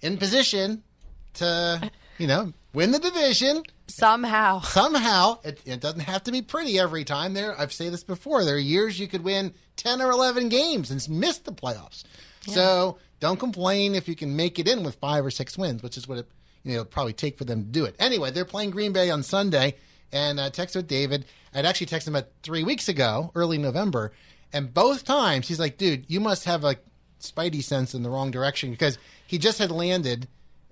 in 0.02 0.17
position 0.19 0.83
to, 1.35 1.90
you 2.19 2.26
know, 2.26 2.52
win 2.73 2.90
the 2.93 2.99
division 2.99 3.62
Somehow. 3.87 4.61
somehow. 4.61 5.38
It, 5.45 5.61
it 5.64 5.81
doesn't 5.81 6.00
have 6.00 6.23
to 6.25 6.33
be 6.33 6.43
pretty 6.43 6.78
every 6.78 7.05
time. 7.05 7.35
There, 7.35 7.59
I've 7.59 7.73
said 7.73 7.93
this 7.93 8.05
before. 8.05 8.45
There 8.45 8.57
are 8.57 8.59
years 8.59 8.99
you 9.00 9.09
could 9.09 9.25
win 9.25 9.55
ten 9.76 10.02
or 10.02 10.11
eleven 10.11 10.49
games 10.49 10.90
and 10.90 11.07
miss 11.09 11.38
the 11.38 11.52
playoffs. 11.52 12.05
So 12.47 12.99
don't 13.21 13.38
complain 13.38 13.95
if 13.95 14.09
you 14.09 14.14
can 14.14 14.35
make 14.37 14.59
it 14.59 14.69
in 14.69 14.83
with 14.83 14.95
five 14.97 15.25
or 15.25 15.31
six 15.31 15.57
wins, 15.59 15.83
which 15.83 15.97
is 15.97 16.07
what 16.09 16.19
it 16.19 16.28
you 16.64 16.73
know 16.73 16.81
it'll 16.81 16.90
probably 16.90 17.12
take 17.12 17.38
for 17.38 17.45
them 17.45 17.62
to 17.64 17.69
do 17.69 17.85
it. 17.85 17.95
Anyway, 17.99 18.31
they're 18.31 18.45
playing 18.45 18.71
Green 18.71 18.93
Bay 18.93 19.11
on 19.11 19.23
Sunday, 19.23 19.75
and 20.12 20.38
uh, 20.40 20.45
I 20.45 20.50
texted 20.50 20.76
with 20.76 20.88
David. 20.88 21.25
I'd 21.55 21.64
actually 21.67 21.87
texted 21.87 22.09
him 22.09 22.14
about 22.17 22.28
three 22.43 22.62
weeks 22.64 22.88
ago, 22.88 23.31
early 23.35 23.59
November, 23.59 24.12
and 24.52 24.73
both 24.73 25.05
times 25.05 25.49
he's 25.49 25.59
like, 25.61 25.78
"Dude, 25.78 26.05
you 26.09 26.21
must 26.21 26.45
have 26.45 26.64
a 26.64 26.76
spidey 27.21 27.62
sense 27.62 27.95
in 27.95 28.02
the 28.02 28.11
wrong 28.11 28.31
direction 28.31 28.71
because 28.71 28.99
he 29.28 29.38
just 29.38 29.58
had 29.58 29.70
landed." 29.70 30.26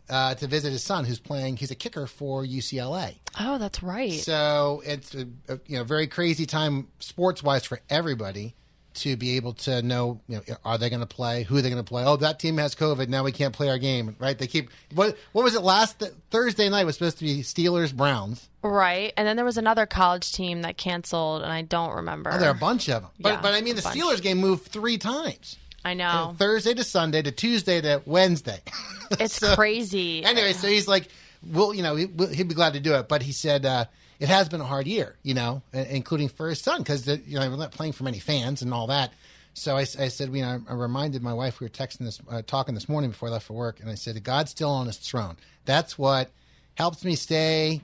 Uh, 0.08 0.36
to 0.36 0.46
visit 0.46 0.70
his 0.70 0.84
son, 0.84 1.04
who's 1.04 1.18
playing. 1.18 1.56
He's 1.56 1.72
a 1.72 1.74
kicker 1.74 2.06
for 2.06 2.44
UCLA. 2.44 3.16
Oh, 3.40 3.58
that's 3.58 3.82
right. 3.82 4.12
So 4.12 4.80
it's 4.86 5.16
a, 5.16 5.26
a 5.48 5.58
you 5.66 5.78
know 5.78 5.82
very 5.82 6.06
crazy 6.06 6.46
time 6.46 6.86
sports 7.00 7.42
wise 7.42 7.64
for 7.64 7.80
everybody 7.90 8.54
to 8.96 9.16
be 9.16 9.36
able 9.36 9.52
to 9.52 9.82
know, 9.82 10.20
you 10.28 10.36
know, 10.36 10.56
are 10.64 10.78
they 10.78 10.90
going 10.90 11.00
to 11.00 11.06
play? 11.06 11.42
Who 11.44 11.58
are 11.58 11.62
they 11.62 11.70
going 11.70 11.82
to 11.82 11.88
play? 11.88 12.04
Oh, 12.04 12.16
that 12.16 12.38
team 12.38 12.56
has 12.58 12.74
COVID. 12.74 13.08
Now 13.08 13.24
we 13.24 13.32
can't 13.32 13.54
play 13.54 13.68
our 13.68 13.78
game, 13.78 14.16
right? 14.18 14.36
They 14.36 14.46
keep 14.46 14.70
what? 14.94 15.16
What 15.32 15.42
was 15.44 15.54
it 15.54 15.62
last 15.62 16.00
th- 16.00 16.12
Thursday 16.30 16.68
night? 16.68 16.84
Was 16.84 16.96
supposed 16.96 17.18
to 17.18 17.24
be 17.24 17.40
Steelers 17.42 17.94
Browns. 17.94 18.48
Right, 18.62 19.12
and 19.16 19.26
then 19.28 19.36
there 19.36 19.44
was 19.44 19.58
another 19.58 19.86
college 19.86 20.32
team 20.32 20.62
that 20.62 20.76
canceled, 20.76 21.42
and 21.42 21.52
I 21.52 21.62
don't 21.62 21.94
remember. 21.94 22.32
Oh, 22.32 22.38
there 22.38 22.48
are 22.48 22.54
a 22.54 22.58
bunch 22.58 22.88
of 22.88 23.02
them. 23.02 23.10
But 23.20 23.28
Yeah, 23.34 23.40
but 23.42 23.54
I 23.54 23.60
mean, 23.60 23.76
the 23.76 23.82
bunch. 23.82 23.96
Steelers 23.96 24.22
game 24.22 24.38
moved 24.38 24.66
three 24.66 24.98
times. 24.98 25.58
I 25.86 25.94
know 25.94 26.34
Thursday 26.36 26.74
to 26.74 26.84
Sunday 26.84 27.22
to 27.22 27.30
Tuesday 27.30 27.80
to 27.80 28.02
Wednesday. 28.04 28.60
it's 29.12 29.36
So- 29.36 29.54
crazy. 29.54 30.24
Anyway, 30.24 30.52
so 30.52 30.66
he's 30.68 30.88
like, 30.88 31.08
well, 31.48 31.72
you 31.72 31.82
know, 31.82 31.94
he- 31.96 32.10
he'd 32.34 32.48
be 32.48 32.54
glad 32.54 32.72
to 32.74 32.80
do 32.80 32.94
it, 32.94 33.08
but 33.08 33.22
he 33.22 33.32
said 33.32 33.64
uh, 33.64 33.84
it 34.18 34.28
has 34.28 34.48
been 34.48 34.60
a 34.60 34.64
hard 34.64 34.86
year, 34.86 35.16
you 35.22 35.34
know, 35.34 35.62
including 35.72 36.28
for 36.28 36.48
his 36.48 36.60
son 36.60 36.78
because 36.78 37.06
you 37.06 37.38
know 37.38 37.48
we're 37.50 37.56
not 37.56 37.70
playing 37.72 37.92
for 37.92 38.02
many 38.04 38.18
fans 38.18 38.62
and 38.62 38.74
all 38.74 38.88
that. 38.88 39.12
So 39.54 39.74
I 39.76 39.84
said, 39.84 40.34
you 40.34 40.42
know, 40.42 40.60
I 40.68 40.74
reminded 40.74 41.22
my 41.22 41.32
wife 41.32 41.60
we 41.60 41.64
were 41.64 41.70
texting 41.70 42.00
this, 42.00 42.20
uh, 42.30 42.42
talking 42.46 42.74
this 42.74 42.88
morning 42.90 43.10
before 43.10 43.28
I 43.30 43.32
left 43.32 43.46
for 43.46 43.54
work, 43.54 43.80
and 43.80 43.88
I 43.88 43.94
said, 43.94 44.22
God's 44.22 44.50
still 44.50 44.68
on 44.70 44.86
His 44.86 44.98
throne. 44.98 45.36
That's 45.64 45.96
what 45.96 46.30
helps 46.74 47.04
me 47.06 47.14
stay. 47.14 47.80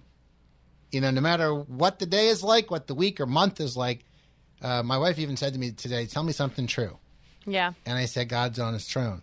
You 0.91 1.01
know, 1.01 1.11
no 1.11 1.23
matter 1.23 1.55
what 1.55 1.99
the 1.99 2.05
day 2.05 2.29
is 2.29 2.43
like, 2.43 2.71
what 2.71 2.89
the 2.89 2.95
week 2.95 3.21
or 3.21 3.27
month 3.27 3.61
is 3.61 3.77
like. 3.77 4.05
Uh, 4.61 4.83
my 4.83 4.99
wife 4.99 5.19
even 5.19 5.37
said 5.37 5.55
to 5.55 5.59
me 5.59 5.71
today, 5.73 6.05
"Tell 6.07 6.23
me 6.23 6.33
something 6.33 6.67
true." 6.67 6.99
Yeah, 7.47 7.73
And 7.87 7.99
I 7.99 8.07
said, 8.07 8.29
God's 8.29 8.59
on 8.59 8.75
his 8.75 8.87
throne. 8.87 9.23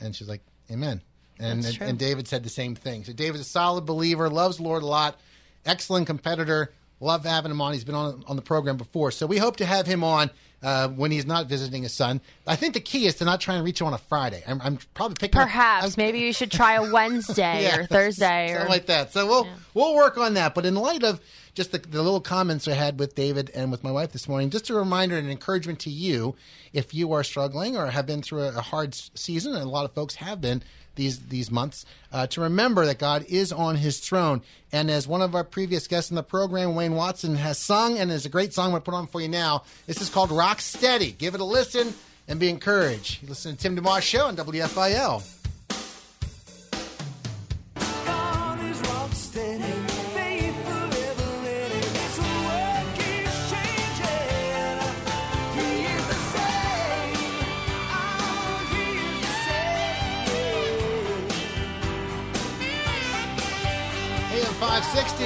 And 0.00 0.14
she's 0.16 0.28
like, 0.28 0.42
Amen. 0.70 1.02
And, 1.38 1.64
and, 1.64 1.78
and 1.82 1.98
David 1.98 2.26
said 2.28 2.42
the 2.42 2.48
same 2.48 2.74
thing. 2.74 3.04
So 3.04 3.12
David's 3.12 3.42
a 3.42 3.44
solid 3.44 3.84
believer, 3.84 4.30
loves 4.30 4.56
the 4.56 4.62
Lord 4.62 4.82
a 4.82 4.86
lot, 4.86 5.20
excellent 5.64 6.06
competitor. 6.06 6.72
Love 6.98 7.24
having 7.26 7.50
him 7.50 7.60
on. 7.60 7.74
He's 7.74 7.84
been 7.84 7.94
on 7.94 8.24
on 8.26 8.36
the 8.36 8.42
program 8.42 8.78
before. 8.78 9.10
So 9.10 9.26
we 9.26 9.36
hope 9.36 9.56
to 9.56 9.66
have 9.66 9.86
him 9.86 10.02
on 10.02 10.30
uh, 10.62 10.88
when 10.88 11.10
he's 11.10 11.26
not 11.26 11.46
visiting 11.46 11.82
his 11.82 11.92
son. 11.92 12.22
I 12.46 12.56
think 12.56 12.72
the 12.72 12.80
key 12.80 13.04
is 13.04 13.16
to 13.16 13.26
not 13.26 13.38
try 13.38 13.56
and 13.56 13.64
reach 13.66 13.82
him 13.82 13.86
on 13.86 13.92
a 13.92 13.98
Friday. 13.98 14.42
I'm, 14.48 14.62
I'm 14.62 14.78
probably 14.94 15.16
picking 15.20 15.38
up- 15.38 15.46
perhaps 15.46 15.84
I'm- 15.84 15.92
maybe 15.98 16.20
you 16.20 16.32
should 16.32 16.50
try 16.50 16.76
a 16.76 16.90
Wednesday 16.92 17.64
Yeah, 17.64 17.80
or 17.80 17.86
Thursday 17.86 18.48
something 18.48 18.66
or 18.66 18.70
like 18.70 18.86
that. 18.86 19.12
So 19.12 19.26
we'll 19.26 19.46
we'll 19.74 19.94
work 19.94 20.16
on 20.16 20.32
that. 20.34 20.54
But 20.54 20.64
in 20.64 20.74
light 20.74 21.04
of 21.04 21.20
just 21.56 21.72
the, 21.72 21.78
the 21.78 22.02
little 22.02 22.20
comments 22.20 22.68
I 22.68 22.74
had 22.74 23.00
with 23.00 23.14
David 23.14 23.50
and 23.54 23.72
with 23.72 23.82
my 23.82 23.90
wife 23.90 24.12
this 24.12 24.28
morning, 24.28 24.50
just 24.50 24.68
a 24.68 24.74
reminder 24.74 25.16
and 25.16 25.28
encouragement 25.30 25.80
to 25.80 25.90
you 25.90 26.36
if 26.72 26.92
you 26.92 27.12
are 27.12 27.24
struggling 27.24 27.76
or 27.76 27.86
have 27.86 28.06
been 28.06 28.22
through 28.22 28.42
a, 28.42 28.58
a 28.58 28.60
hard 28.60 28.94
season, 28.94 29.54
and 29.54 29.64
a 29.64 29.68
lot 29.68 29.86
of 29.86 29.92
folks 29.92 30.16
have 30.16 30.40
been 30.40 30.62
these 30.94 31.26
these 31.26 31.50
months, 31.50 31.84
uh, 32.12 32.26
to 32.26 32.42
remember 32.42 32.86
that 32.86 32.98
God 32.98 33.24
is 33.28 33.52
on 33.52 33.76
His 33.76 34.00
throne. 34.00 34.42
And 34.70 34.90
as 34.90 35.08
one 35.08 35.22
of 35.22 35.34
our 35.34 35.44
previous 35.44 35.86
guests 35.86 36.10
in 36.10 36.14
the 36.14 36.22
program, 36.22 36.74
Wayne 36.74 36.94
Watson, 36.94 37.36
has 37.36 37.58
sung, 37.58 37.98
and 37.98 38.10
is 38.10 38.26
a 38.26 38.30
great 38.30 38.52
song 38.52 38.66
I'm 38.66 38.70
going 38.72 38.82
to 38.82 38.84
put 38.84 38.94
on 38.94 39.06
for 39.06 39.20
you 39.20 39.28
now. 39.28 39.64
This 39.86 40.00
is 40.00 40.10
called 40.10 40.30
Rock 40.30 40.60
Steady. 40.60 41.12
Give 41.12 41.34
it 41.34 41.40
a 41.40 41.44
listen 41.44 41.94
and 42.28 42.38
be 42.38 42.48
encouraged. 42.50 43.22
You 43.22 43.28
listen 43.28 43.56
to 43.56 43.62
Tim 43.62 43.76
DeMoss 43.76 44.02
Show 44.02 44.26
on 44.26 44.36
WFIL. 44.36 45.45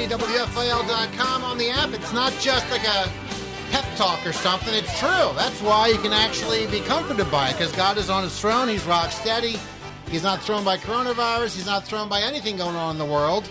560, 0.09 0.35
WFIL.com 0.35 1.45
on 1.45 1.59
the 1.59 1.71
app. 1.71 1.91
It's 1.93 2.13
not 2.13 2.33
just 2.41 2.69
like 2.71 2.85
a 2.85 3.11
pep 3.71 3.85
talk 3.97 4.25
or 4.27 4.33
something. 4.33 4.73
It's 4.73 4.99
true. 4.99 5.09
That's 5.37 5.61
why 5.61 5.89
you 5.89 5.99
can 5.99 6.13
actually 6.13 6.67
be 6.69 6.81
comforted 6.81 7.31
by 7.31 7.51
it 7.51 7.53
because 7.53 7.73
God 7.73 7.99
is 7.99 8.09
on 8.09 8.23
his 8.23 8.39
throne. 8.39 8.69
He's 8.69 8.85
rock 8.87 9.11
steady. 9.11 9.57
He's 10.11 10.23
not 10.23 10.43
thrown 10.43 10.65
by 10.65 10.77
coronavirus. 10.79 11.55
He's 11.55 11.67
not 11.67 11.85
thrown 11.85 12.09
by 12.09 12.23
anything 12.23 12.57
going 12.57 12.77
on 12.77 12.93
in 12.93 12.99
the 12.99 13.13
world. 13.13 13.49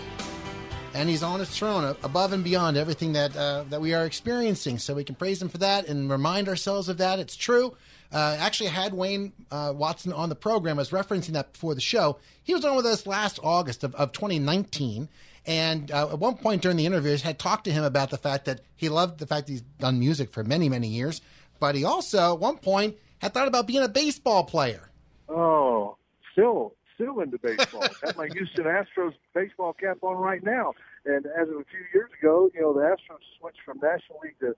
And 0.92 1.08
he's 1.08 1.22
on 1.22 1.38
his 1.38 1.50
throne 1.50 1.96
above 2.02 2.32
and 2.32 2.42
beyond 2.42 2.76
everything 2.76 3.12
that 3.12 3.36
uh, 3.36 3.64
that 3.70 3.80
we 3.80 3.94
are 3.94 4.04
experiencing. 4.04 4.78
So 4.78 4.94
we 4.94 5.04
can 5.04 5.14
praise 5.14 5.40
him 5.40 5.48
for 5.48 5.58
that 5.58 5.86
and 5.86 6.10
remind 6.10 6.48
ourselves 6.48 6.88
of 6.88 6.98
that. 6.98 7.20
It's 7.20 7.36
true. 7.36 7.76
Uh, 8.12 8.36
actually, 8.40 8.70
I 8.70 8.72
had 8.72 8.92
Wayne 8.92 9.32
uh, 9.52 9.72
Watson 9.74 10.12
on 10.12 10.28
the 10.30 10.34
program. 10.34 10.78
I 10.78 10.82
was 10.82 10.90
referencing 10.90 11.34
that 11.34 11.52
before 11.52 11.76
the 11.76 11.80
show. 11.80 12.18
He 12.42 12.52
was 12.54 12.64
on 12.64 12.74
with 12.74 12.86
us 12.86 13.06
last 13.06 13.38
August 13.44 13.84
of, 13.84 13.94
of 13.94 14.10
2019. 14.10 15.08
And 15.46 15.90
uh, 15.90 16.10
at 16.10 16.18
one 16.18 16.36
point 16.36 16.62
during 16.62 16.76
the 16.76 16.86
interview, 16.86 17.16
had 17.16 17.38
talked 17.38 17.64
to 17.64 17.72
him 17.72 17.84
about 17.84 18.10
the 18.10 18.18
fact 18.18 18.44
that 18.44 18.60
he 18.76 18.88
loved 18.88 19.18
the 19.18 19.26
fact 19.26 19.48
he's 19.48 19.62
done 19.62 19.98
music 19.98 20.30
for 20.30 20.44
many, 20.44 20.68
many 20.68 20.88
years. 20.88 21.20
But 21.58 21.74
he 21.74 21.84
also, 21.84 22.34
at 22.34 22.40
one 22.40 22.58
point, 22.58 22.96
had 23.18 23.34
thought 23.34 23.48
about 23.48 23.66
being 23.66 23.82
a 23.82 23.88
baseball 23.88 24.44
player. 24.44 24.90
Oh, 25.28 25.96
still, 26.32 26.74
still 26.94 27.20
into 27.20 27.38
baseball. 27.38 27.86
Got 28.02 28.16
my 28.16 28.28
Houston 28.28 28.64
Astros 28.64 29.14
baseball 29.34 29.72
cap 29.72 29.98
on 30.02 30.16
right 30.16 30.42
now. 30.42 30.72
And 31.04 31.26
as 31.26 31.48
of 31.48 31.56
a 31.56 31.64
few 31.64 31.84
years 31.94 32.10
ago, 32.20 32.50
you 32.54 32.60
know, 32.60 32.72
the 32.72 32.80
Astros 32.80 33.20
switched 33.38 33.60
from 33.64 33.78
National 33.78 34.20
League 34.22 34.38
to, 34.40 34.54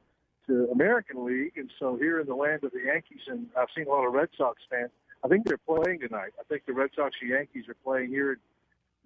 to 0.49 0.71
American 0.73 1.25
League, 1.25 1.53
and 1.57 1.71
so 1.79 1.97
here 1.97 2.21
in 2.21 2.27
the 2.27 2.35
land 2.35 2.65
of 2.65 2.73
the 2.73 2.81
Yankees, 2.85 3.21
and 3.29 3.47
I've 3.57 3.69
seen 3.77 3.87
a 3.87 3.91
lot 3.91 4.05
of 4.07 4.13
Red 4.13 4.29
Sox 4.37 4.61
fans. 4.69 4.91
I 5.25 5.29
think 5.29 5.45
they're 5.45 5.57
playing 5.59 6.01
tonight. 6.01 6.33
I 6.41 6.43
think 6.49 6.67
the 6.67 6.73
Red 6.73 6.91
Sox 6.97 7.15
and 7.21 7.31
Yankees 7.31 7.69
are 7.69 7.77
playing 7.85 8.11
here 8.11 8.39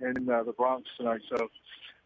in 0.00 0.28
uh, 0.28 0.42
the 0.42 0.52
Bronx 0.52 0.88
tonight. 0.96 1.22
So, 1.28 1.48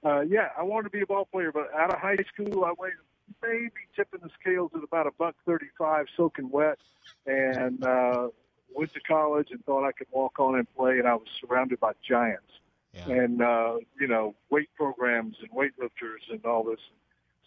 uh, 0.04 0.20
yeah, 0.20 0.48
I 0.58 0.62
wanted 0.62 0.84
to 0.84 0.90
be 0.90 1.02
a 1.02 1.06
ball 1.06 1.26
player, 1.26 1.52
but 1.52 1.72
out 1.74 1.92
of 1.92 2.00
high 2.00 2.16
school, 2.32 2.64
I 2.64 2.72
weighed 2.78 2.94
maybe 3.42 3.70
tipping 3.94 4.20
the 4.22 4.30
scales 4.40 4.70
at 4.74 4.82
about 4.82 5.06
a 5.06 5.12
buck 5.12 5.36
thirty-five, 5.46 6.06
soaking 6.16 6.50
wet, 6.50 6.78
and 7.26 7.84
uh, 7.84 8.28
went 8.74 8.92
to 8.94 9.00
college 9.00 9.48
and 9.50 9.64
thought 9.64 9.86
I 9.86 9.92
could 9.92 10.08
walk 10.10 10.40
on 10.40 10.56
and 10.56 10.66
play, 10.74 10.98
and 10.98 11.06
I 11.06 11.14
was 11.14 11.28
surrounded 11.40 11.80
by 11.80 11.92
giants 12.06 12.50
and 12.94 13.42
uh, 13.42 13.76
you 14.00 14.08
know 14.08 14.34
weight 14.50 14.68
programs 14.76 15.36
and 15.40 15.50
weightlifters 15.50 16.30
and 16.30 16.44
all 16.44 16.64
this. 16.64 16.80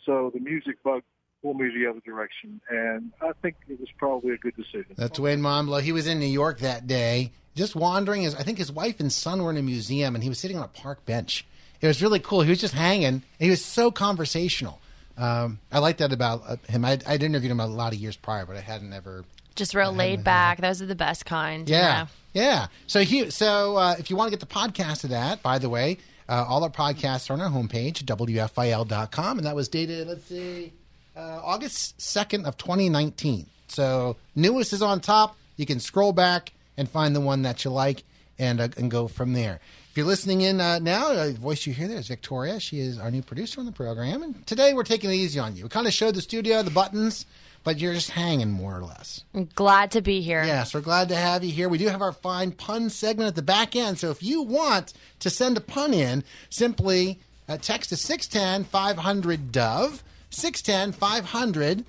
So 0.05 0.31
the 0.33 0.39
music 0.39 0.81
bug 0.83 1.03
pulled 1.41 1.57
me 1.59 1.69
the 1.75 1.89
other 1.89 1.99
direction, 1.99 2.61
and 2.69 3.11
I 3.21 3.31
think 3.41 3.55
it 3.67 3.79
was 3.79 3.89
probably 3.97 4.33
a 4.33 4.37
good 4.37 4.55
decision. 4.55 4.95
That's 4.95 5.19
Wayne 5.19 5.41
Momblo. 5.41 5.81
He 5.81 5.91
was 5.91 6.07
in 6.07 6.19
New 6.19 6.25
York 6.25 6.59
that 6.59 6.87
day, 6.87 7.31
just 7.55 7.75
wandering. 7.75 8.23
His, 8.23 8.35
I 8.35 8.43
think 8.43 8.57
his 8.57 8.71
wife 8.71 8.99
and 8.99 9.11
son 9.11 9.43
were 9.43 9.51
in 9.51 9.57
a 9.57 9.61
museum, 9.61 10.15
and 10.15 10.23
he 10.23 10.29
was 10.29 10.39
sitting 10.39 10.57
on 10.57 10.63
a 10.63 10.67
park 10.67 11.05
bench. 11.05 11.45
It 11.81 11.87
was 11.87 12.01
really 12.01 12.19
cool. 12.19 12.41
He 12.41 12.49
was 12.49 12.61
just 12.61 12.73
hanging. 12.73 13.05
And 13.05 13.21
he 13.39 13.49
was 13.49 13.63
so 13.63 13.91
conversational. 13.91 14.79
Um, 15.17 15.59
I 15.71 15.79
like 15.79 15.97
that 15.97 16.11
about 16.13 16.43
uh, 16.47 16.55
him. 16.69 16.85
I'd, 16.85 17.05
I'd 17.05 17.21
interviewed 17.23 17.51
him 17.51 17.59
a 17.59 17.67
lot 17.67 17.93
of 17.93 17.99
years 17.99 18.15
prior, 18.15 18.45
but 18.45 18.55
I 18.55 18.61
hadn't 18.61 18.93
ever. 18.93 19.25
just 19.55 19.75
real 19.75 19.91
laid 19.93 20.23
back. 20.23 20.61
Those 20.61 20.81
are 20.81 20.85
the 20.85 20.95
best 20.95 21.25
kind. 21.25 21.67
you 21.69 21.75
Yeah, 21.75 22.03
know. 22.03 22.41
yeah. 22.41 22.67
So 22.87 23.01
he, 23.01 23.29
so 23.29 23.75
uh, 23.77 23.95
if 23.99 24.09
you 24.09 24.15
want 24.15 24.31
to 24.31 24.37
get 24.37 24.39
the 24.39 24.53
podcast 24.53 25.03
of 25.03 25.09
that, 25.11 25.43
by 25.43 25.59
the 25.59 25.69
way, 25.69 25.97
uh, 26.29 26.45
all 26.47 26.63
our 26.63 26.69
podcasts 26.69 27.29
are 27.29 27.33
on 27.33 27.41
our 27.41 27.49
homepage, 27.49 28.03
wfil.com, 28.05 29.37
and 29.37 29.45
that 29.45 29.55
was 29.55 29.67
dated. 29.67 30.07
Let's 30.07 30.25
see, 30.25 30.73
uh, 31.15 31.39
August 31.43 31.99
second 32.01 32.45
of 32.45 32.57
2019. 32.57 33.45
So 33.67 34.15
newest 34.35 34.73
is 34.73 34.81
on 34.81 34.99
top. 34.99 35.35
You 35.57 35.65
can 35.65 35.79
scroll 35.79 36.13
back 36.13 36.53
and 36.77 36.89
find 36.89 37.15
the 37.15 37.21
one 37.21 37.43
that 37.43 37.63
you 37.63 37.71
like, 37.71 38.03
and 38.39 38.59
uh, 38.59 38.69
and 38.77 38.89
go 38.89 39.07
from 39.07 39.33
there. 39.33 39.59
If 39.91 39.97
you're 39.97 40.07
listening 40.07 40.41
in 40.41 40.59
uh, 40.59 40.79
now, 40.79 41.13
the 41.13 41.33
voice 41.33 41.67
you 41.67 41.73
hear 41.73 41.87
there 41.87 41.99
is 41.99 42.07
Victoria. 42.07 42.59
She 42.59 42.79
is 42.79 42.97
our 42.97 43.11
new 43.11 43.21
producer 43.21 43.59
on 43.59 43.65
the 43.65 43.71
program, 43.71 44.23
and 44.23 44.47
today 44.47 44.73
we're 44.73 44.83
taking 44.83 45.11
it 45.11 45.15
easy 45.15 45.39
on 45.39 45.55
you. 45.55 45.63
We 45.63 45.69
kind 45.69 45.85
of 45.85 45.93
showed 45.93 46.15
the 46.15 46.21
studio, 46.21 46.63
the 46.63 46.71
buttons, 46.71 47.27
but 47.63 47.79
you're 47.79 47.93
just 47.93 48.09
hanging 48.09 48.51
more 48.51 48.77
or 48.77 48.81
less. 48.81 49.23
I'm 49.33 49.49
glad 49.55 49.91
to 49.91 50.01
be 50.01 50.21
here. 50.21 50.43
Yes, 50.43 50.73
we're 50.73 50.81
glad 50.81 51.09
to 51.09 51.15
have 51.15 51.43
you 51.43 51.51
here. 51.51 51.69
We 51.69 51.77
do 51.77 51.87
have 51.87 52.01
our 52.01 52.11
fine 52.11 52.51
pun 52.51 52.89
segment 52.89 53.27
at 53.27 53.35
the 53.35 53.41
back 53.41 53.75
end. 53.75 53.99
So 53.99 54.09
if 54.09 54.23
you 54.23 54.41
want 54.41 54.93
to 55.19 55.29
send 55.29 55.57
a 55.57 55.61
pun 55.61 55.93
in, 55.93 56.23
simply 56.49 57.19
uh, 57.47 57.57
text 57.57 57.89
to 57.89 57.95
610 57.95 58.65
500 58.65 59.51
Dove, 59.51 60.03
610 60.29 60.99
500 60.99 61.85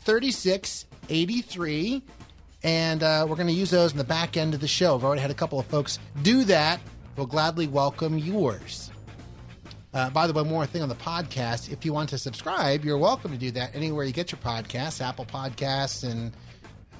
3683. 0.00 2.02
And 2.64 3.02
uh, 3.02 3.26
we're 3.28 3.36
going 3.36 3.46
to 3.48 3.52
use 3.52 3.70
those 3.70 3.92
in 3.92 3.98
the 3.98 4.04
back 4.04 4.38
end 4.38 4.54
of 4.54 4.60
the 4.60 4.66
show. 4.66 4.96
I've 4.96 5.04
already 5.04 5.20
had 5.20 5.30
a 5.30 5.34
couple 5.34 5.60
of 5.60 5.66
folks 5.66 5.98
do 6.22 6.44
that. 6.44 6.80
We'll 7.16 7.26
gladly 7.26 7.68
welcome 7.68 8.18
yours. 8.18 8.90
Uh, 9.92 10.10
by 10.10 10.26
the 10.26 10.32
way, 10.32 10.42
more 10.42 10.66
thing 10.66 10.82
on 10.82 10.88
the 10.88 10.94
podcast. 10.96 11.70
If 11.70 11.84
you 11.84 11.92
want 11.92 12.08
to 12.08 12.18
subscribe, 12.18 12.84
you're 12.84 12.98
welcome 12.98 13.30
to 13.30 13.38
do 13.38 13.50
that 13.52 13.76
anywhere 13.76 14.04
you 14.04 14.12
get 14.12 14.32
your 14.32 14.40
podcasts, 14.40 15.00
Apple 15.00 15.26
Podcasts, 15.26 16.10
and 16.10 16.32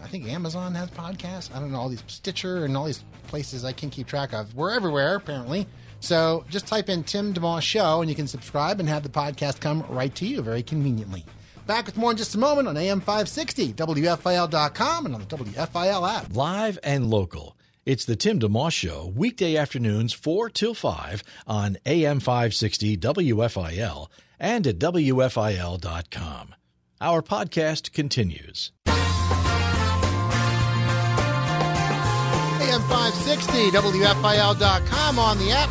I 0.03 0.07
think 0.07 0.29
Amazon 0.29 0.75
has 0.75 0.91
podcasts. 0.91 1.53
I 1.53 1.59
don't 1.59 1.73
know, 1.73 1.79
all 1.79 1.89
these 1.89 2.05
Stitcher 2.07 2.67
and 2.67 2.77
all 2.77 2.85
these 2.85 3.03
places 3.27 3.65
I 3.65 3.73
can 3.73 3.89
keep 3.89 4.07
track 4.07 4.35
of. 4.35 4.55
We're 4.55 4.71
everywhere, 4.71 5.17
apparently. 5.17 5.67
So 6.01 6.45
just 6.51 6.67
type 6.67 6.91
in 6.91 7.03
Tim 7.03 7.33
DeMoss 7.33 7.63
Show 7.63 8.03
and 8.03 8.11
you 8.11 8.15
can 8.15 8.27
subscribe 8.27 8.79
and 8.79 8.89
have 8.89 9.03
the 9.03 9.09
podcast 9.09 9.61
come 9.61 9.83
right 9.89 10.15
to 10.17 10.27
you 10.27 10.43
very 10.43 10.63
conveniently. 10.63 11.25
Back 11.67 11.87
with 11.87 11.97
more 11.97 12.11
in 12.11 12.17
just 12.17 12.35
a 12.35 12.39
moment 12.39 12.69
on 12.69 12.77
AM 12.77 13.01
560, 13.01 13.73
WFIL.com, 13.73 15.07
and 15.07 15.15
on 15.15 15.21
the 15.23 15.37
WFIL 15.37 16.09
app. 16.09 16.35
Live 16.35 16.79
and 16.83 17.09
local. 17.09 17.57
It's 17.87 18.05
the 18.05 18.17
Tim 18.17 18.39
DeMoss 18.39 18.73
Show, 18.73 19.13
weekday 19.15 19.57
afternoons 19.57 20.13
4 20.13 20.51
till 20.51 20.75
5 20.75 21.23
on 21.47 21.77
AM 21.85 22.21
560 22.21 22.97
WFIL 22.97 24.09
and 24.39 24.67
at 24.67 24.79
WFIL.com. 24.79 26.55
Our 27.01 27.23
podcast 27.23 27.93
continues. 27.93 28.73
AM560, 32.75 33.71
WFIL.com 33.71 35.19
on 35.19 35.39
the 35.39 35.51
app. 35.51 35.71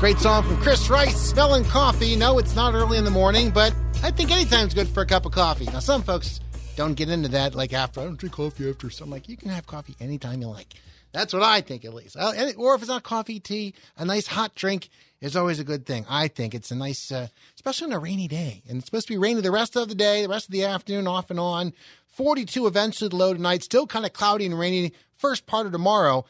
Great 0.00 0.18
song 0.18 0.42
from 0.42 0.56
Chris 0.56 0.90
Rice, 0.90 1.16
Smelling 1.16 1.64
Coffee. 1.64 2.16
No, 2.16 2.38
it's 2.38 2.56
not 2.56 2.74
early 2.74 2.98
in 2.98 3.04
the 3.04 3.10
morning, 3.10 3.50
but 3.50 3.72
I 4.02 4.10
think 4.10 4.32
anytime's 4.32 4.74
good 4.74 4.88
for 4.88 5.02
a 5.02 5.06
cup 5.06 5.26
of 5.26 5.32
coffee. 5.32 5.66
Now, 5.66 5.78
some 5.78 6.02
folks 6.02 6.40
don't 6.74 6.94
get 6.94 7.08
into 7.08 7.28
that, 7.28 7.54
like 7.54 7.72
after, 7.72 8.00
I 8.00 8.04
don't 8.04 8.18
drink 8.18 8.34
coffee 8.34 8.68
after. 8.68 8.90
So 8.90 9.04
I'm 9.04 9.10
like, 9.10 9.28
you 9.28 9.36
can 9.36 9.48
have 9.50 9.64
coffee 9.66 9.94
anytime 10.00 10.40
you 10.40 10.48
like. 10.48 10.74
That's 11.12 11.32
what 11.32 11.44
I 11.44 11.60
think, 11.60 11.84
at 11.84 11.94
least. 11.94 12.16
Or 12.16 12.74
if 12.74 12.80
it's 12.80 12.88
not 12.88 13.04
coffee, 13.04 13.38
tea, 13.38 13.74
a 13.96 14.04
nice 14.04 14.26
hot 14.26 14.56
drink 14.56 14.88
is 15.20 15.36
always 15.36 15.60
a 15.60 15.64
good 15.64 15.86
thing. 15.86 16.04
I 16.08 16.26
think 16.26 16.52
it's 16.52 16.72
a 16.72 16.74
nice, 16.74 17.12
uh, 17.12 17.28
especially 17.54 17.86
on 17.86 17.92
a 17.92 17.98
rainy 18.00 18.26
day. 18.26 18.62
And 18.68 18.78
it's 18.78 18.86
supposed 18.86 19.06
to 19.06 19.12
be 19.12 19.18
rainy 19.18 19.40
the 19.40 19.52
rest 19.52 19.76
of 19.76 19.88
the 19.88 19.94
day, 19.94 20.22
the 20.22 20.28
rest 20.28 20.46
of 20.46 20.52
the 20.52 20.64
afternoon, 20.64 21.06
off 21.06 21.30
and 21.30 21.38
on. 21.38 21.72
42 22.08 22.66
eventually 22.66 23.08
the 23.08 23.16
low 23.16 23.32
tonight. 23.32 23.62
Still 23.62 23.86
kind 23.86 24.04
of 24.04 24.12
cloudy 24.12 24.46
and 24.46 24.58
rainy 24.58 24.94
first 25.16 25.46
part 25.46 25.66
of 25.66 25.72
tomorrow. 25.72 26.24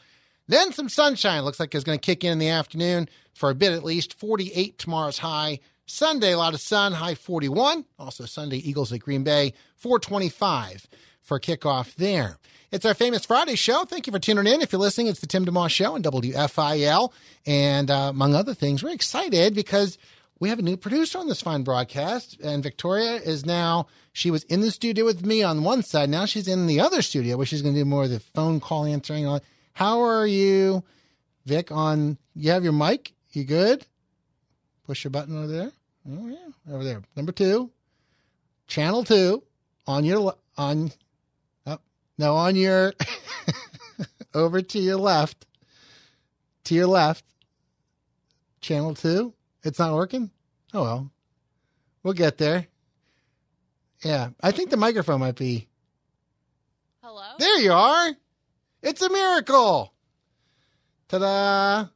Then 0.47 0.73
some 0.73 0.89
sunshine. 0.89 1.43
Looks 1.43 1.59
like 1.59 1.73
it's 1.73 1.83
going 1.83 1.97
to 1.97 2.05
kick 2.05 2.23
in 2.23 2.33
in 2.33 2.39
the 2.39 2.49
afternoon 2.49 3.09
for 3.33 3.49
a 3.49 3.55
bit 3.55 3.71
at 3.71 3.83
least. 3.83 4.13
48 4.13 4.77
tomorrow's 4.77 5.17
high. 5.17 5.59
Sunday, 5.85 6.31
a 6.33 6.37
lot 6.37 6.53
of 6.53 6.61
sun, 6.61 6.93
high 6.93 7.15
41. 7.15 7.85
Also 7.99 8.25
Sunday, 8.25 8.57
Eagles 8.57 8.91
at 8.93 8.99
Green 8.99 9.23
Bay, 9.23 9.53
425 9.75 10.87
for 11.21 11.39
kickoff 11.39 11.95
there. 11.95 12.37
It's 12.71 12.85
our 12.85 12.93
famous 12.93 13.25
Friday 13.25 13.55
show. 13.55 13.85
Thank 13.85 14.07
you 14.07 14.13
for 14.13 14.19
tuning 14.19 14.51
in. 14.51 14.61
If 14.61 14.71
you're 14.71 14.81
listening, 14.81 15.07
it's 15.07 15.19
the 15.19 15.27
Tim 15.27 15.45
DeMoss 15.45 15.69
Show 15.69 15.93
on 15.93 16.01
WFIL. 16.01 17.11
And 17.45 17.91
uh, 17.91 18.09
among 18.09 18.33
other 18.33 18.53
things, 18.53 18.83
we're 18.83 18.93
excited 18.93 19.53
because 19.53 19.97
we 20.39 20.49
have 20.49 20.59
a 20.59 20.63
new 20.63 20.75
producer 20.75 21.19
on 21.19 21.27
this 21.27 21.41
fine 21.41 21.63
broadcast. 21.63 22.39
And 22.41 22.63
Victoria 22.63 23.15
is 23.17 23.45
now, 23.45 23.87
she 24.11 24.31
was 24.31 24.43
in 24.45 24.61
the 24.61 24.71
studio 24.71 25.05
with 25.05 25.23
me 25.23 25.43
on 25.43 25.63
one 25.63 25.83
side. 25.83 26.09
Now 26.09 26.25
she's 26.25 26.47
in 26.47 26.65
the 26.65 26.79
other 26.79 27.01
studio 27.01 27.37
where 27.37 27.45
she's 27.45 27.61
going 27.61 27.75
to 27.75 27.81
do 27.81 27.85
more 27.85 28.05
of 28.05 28.09
the 28.09 28.19
phone 28.19 28.59
call 28.59 28.85
answering. 28.85 29.27
and. 29.27 29.41
How 29.73 30.01
are 30.01 30.25
you, 30.25 30.83
Vic, 31.45 31.71
on, 31.71 32.17
you 32.35 32.51
have 32.51 32.63
your 32.63 32.73
mic? 32.73 33.13
You 33.31 33.43
good? 33.43 33.85
Push 34.85 35.03
your 35.03 35.11
button 35.11 35.37
over 35.37 35.47
there. 35.47 35.71
Oh, 36.09 36.27
yeah. 36.27 36.73
Over 36.73 36.83
there. 36.83 37.01
Number 37.15 37.31
two. 37.31 37.71
Channel 38.67 39.03
two 39.03 39.43
on 39.87 40.05
your, 40.05 40.35
on, 40.57 40.91
oh, 41.65 41.79
no, 42.17 42.35
on 42.35 42.55
your, 42.55 42.93
over 44.33 44.61
to 44.61 44.79
your 44.79 44.97
left. 44.97 45.45
To 46.65 46.75
your 46.75 46.87
left. 46.87 47.23
Channel 48.61 48.95
two. 48.95 49.33
It's 49.63 49.79
not 49.79 49.93
working? 49.93 50.31
Oh, 50.73 50.83
well. 50.83 51.11
We'll 52.03 52.13
get 52.13 52.37
there. 52.37 52.67
Yeah. 54.03 54.29
I 54.41 54.51
think 54.51 54.69
the 54.69 54.77
microphone 54.77 55.21
might 55.21 55.35
be. 55.35 55.67
Hello? 57.01 57.35
There 57.39 57.59
you 57.59 57.71
are. 57.71 58.11
It's 58.81 59.01
a 59.01 59.09
miracle. 59.09 59.93
Ta 61.07 61.19
da. 61.19 61.87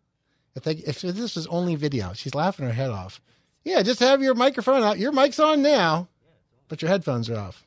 If, 0.58 0.64
they, 0.64 0.74
if 0.74 1.02
this 1.02 1.36
was 1.36 1.48
only 1.48 1.76
video, 1.76 2.14
she's 2.14 2.36
laughing 2.36 2.66
her 2.66 2.74
head 2.74 2.90
off. 2.90 3.22
Yeah, 3.64 3.82
just 3.84 4.00
have 4.00 4.22
your 4.22 4.34
microphone 4.34 4.84
out. 4.84 4.98
Your 4.98 5.12
mic's 5.12 5.40
on 5.40 5.62
now, 5.62 6.08
but 6.68 6.82
your 6.82 6.90
headphones 6.90 7.30
are 7.30 7.38
off. 7.38 7.64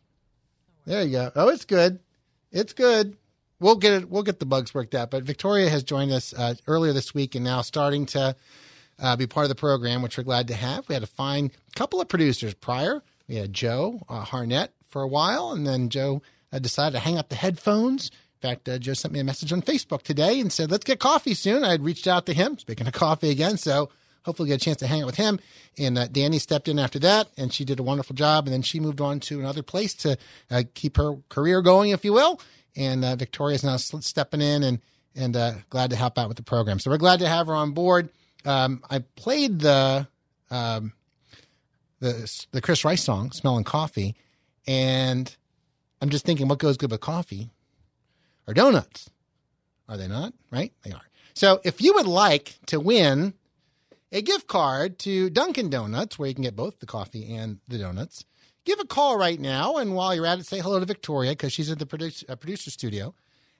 There 0.87 1.03
you 1.03 1.13
go. 1.13 1.33
Oh, 1.37 1.49
it's 1.49 1.65
good. 1.65 2.01
It's 2.51 2.73
good. 2.73 3.17
We'll 3.61 3.77
get 3.77 3.93
it. 3.93 4.11
We'll 4.11 4.23
get 4.23 4.41
the 4.41 4.47
bugs 4.47 4.75
worked 4.75 4.95
out. 4.95 5.11
But 5.11 5.25
Victoria 5.25 5.69
has 5.69 5.83
joined 5.83 6.11
us 6.11 6.33
uh, 6.33 6.55
earlier 6.67 6.93
this 6.93 7.15
week 7.15 7.35
and 7.35 7.45
now 7.45 7.61
starting 7.61 8.07
to 8.07 8.35
uh, 8.99 9.17
be 9.17 9.27
part 9.27 9.45
of 9.45 9.51
the 9.51 9.55
program, 9.55 10.03
which 10.03 10.19
we're 10.19 10.25
glad 10.25 10.49
to 10.49 10.55
have. 10.55 10.89
We 10.89 10.95
had 10.95 11.03
a 11.03 11.07
fine 11.07 11.53
couple 11.77 12.01
of 12.01 12.09
producers 12.09 12.55
prior. 12.55 13.03
We 13.29 13.37
had 13.37 13.53
Joe 13.53 14.01
uh, 14.09 14.25
Harnett 14.25 14.69
for 14.89 15.03
a 15.03 15.09
while, 15.09 15.53
and 15.53 15.67
then 15.67 15.91
Joe 15.91 16.23
uh, 16.53 16.59
decided 16.59 16.97
to 16.97 17.05
hang 17.05 17.19
up 17.19 17.29
the 17.29 17.37
headphones. 17.37 18.11
Fact, 18.41 18.69
uh, 18.69 18.79
Joe 18.79 18.95
sent 18.95 19.13
me 19.13 19.21
a 19.21 19.25
message 19.25 19.53
on 19.53 19.61
Facebook 19.61 20.03
today 20.03 20.41
and 20.41 20.51
said, 20.51 20.71
"Let's 20.71 20.85
get 20.85 20.99
coffee 20.99 21.35
soon." 21.35 21.63
I 21.63 21.73
had 21.73 21.85
reached 21.85 22.07
out 22.07 22.25
to 22.27 22.33
him. 22.33 22.59
Speaking 22.59 22.87
of 22.87 22.93
coffee 22.95 23.31
again, 23.31 23.59
so 23.59 23.91
hopefully 24.25 24.49
get 24.49 24.63
a 24.63 24.65
chance 24.65 24.79
to 24.79 24.87
hang 24.87 25.03
out 25.03 25.07
with 25.07 25.17
him. 25.17 25.39
And 25.79 25.99
uh, 25.99 26.07
Danny 26.09 26.39
stepped 26.39 26.69
in 26.69 26.79
after 26.79 26.99
that, 27.01 27.29
and 27.37 27.53
she 27.53 27.65
did 27.65 27.79
a 27.79 27.83
wonderful 27.83 28.15
job. 28.15 28.47
And 28.47 28.53
then 28.55 28.63
she 28.63 28.81
moved 28.81 29.01
on 29.01 29.21
to 29.21 29.41
another 29.41 29.63
place 29.63 29.95
to 29.95 30.17
uh, 30.51 30.63
keep 30.75 30.97
her 30.97 31.17
career 31.29 31.63
going, 31.63 31.91
if 31.91 32.05
you 32.05 32.13
will. 32.13 32.41
And 32.77 33.05
uh, 33.05 33.17
Victoria's 33.17 33.65
now 33.65 33.77
stepping 33.77 34.41
in 34.41 34.63
and 34.63 34.81
and 35.15 35.37
uh, 35.37 35.53
glad 35.69 35.91
to 35.91 35.97
help 35.97 36.19
out 36.19 36.29
with 36.29 36.37
the 36.37 36.43
program. 36.43 36.79
So 36.79 36.91
we're 36.91 36.99
glad 36.99 37.21
to 37.21 37.29
have 37.29 37.49
her 37.49 37.55
on 37.55 37.73
board. 37.73 38.11
Um, 38.45 38.83
I 38.89 39.01
played 39.17 39.61
the 39.61 40.09
um, 40.51 40.93
the 41.99 42.47
the 42.53 42.61
Chris 42.61 42.85
Rice 42.85 43.03
song 43.03 43.33
"Smelling 43.33 43.65
Coffee," 43.65 44.15
and 44.67 45.35
I'm 46.01 46.09
just 46.09 46.25
thinking, 46.25 46.49
what 46.49 46.59
goes 46.59 46.77
good 46.77 46.91
with 46.91 47.01
coffee? 47.01 47.51
Or 48.51 48.53
donuts? 48.53 49.09
Are 49.89 49.97
they 49.97 50.09
not? 50.09 50.35
Right? 50.51 50.73
They 50.83 50.91
are. 50.91 51.09
So 51.35 51.61
if 51.63 51.81
you 51.81 51.95
would 51.95 52.09
like 52.09 52.59
to 52.67 52.81
win 52.81 53.35
a 54.11 54.23
gift 54.23 54.49
card 54.49 54.99
to 55.01 55.29
Dunkin' 55.31 55.71
Donuts, 55.71 56.19
where 56.19 56.29
you 56.29 56.35
can 56.35 56.43
get 56.43 56.57
both 56.57 56.81
the 56.81 56.87
coffee 56.87 57.33
and 57.33 57.61
the 57.69 57.79
donuts, 57.79 58.25
give 58.65 58.81
a 58.81 58.85
call 58.85 59.17
right 59.17 59.39
now. 59.39 59.77
And 59.77 59.95
while 59.95 60.17
you're 60.17 60.27
at 60.27 60.41
it, 60.41 60.47
say 60.47 60.59
hello 60.59 60.81
to 60.81 60.85
Victoria 60.85 61.31
because 61.31 61.53
she's 61.53 61.71
at 61.71 61.79
the 61.79 62.25
uh, 62.29 62.35
producer 62.35 62.73
studio. 62.73 63.15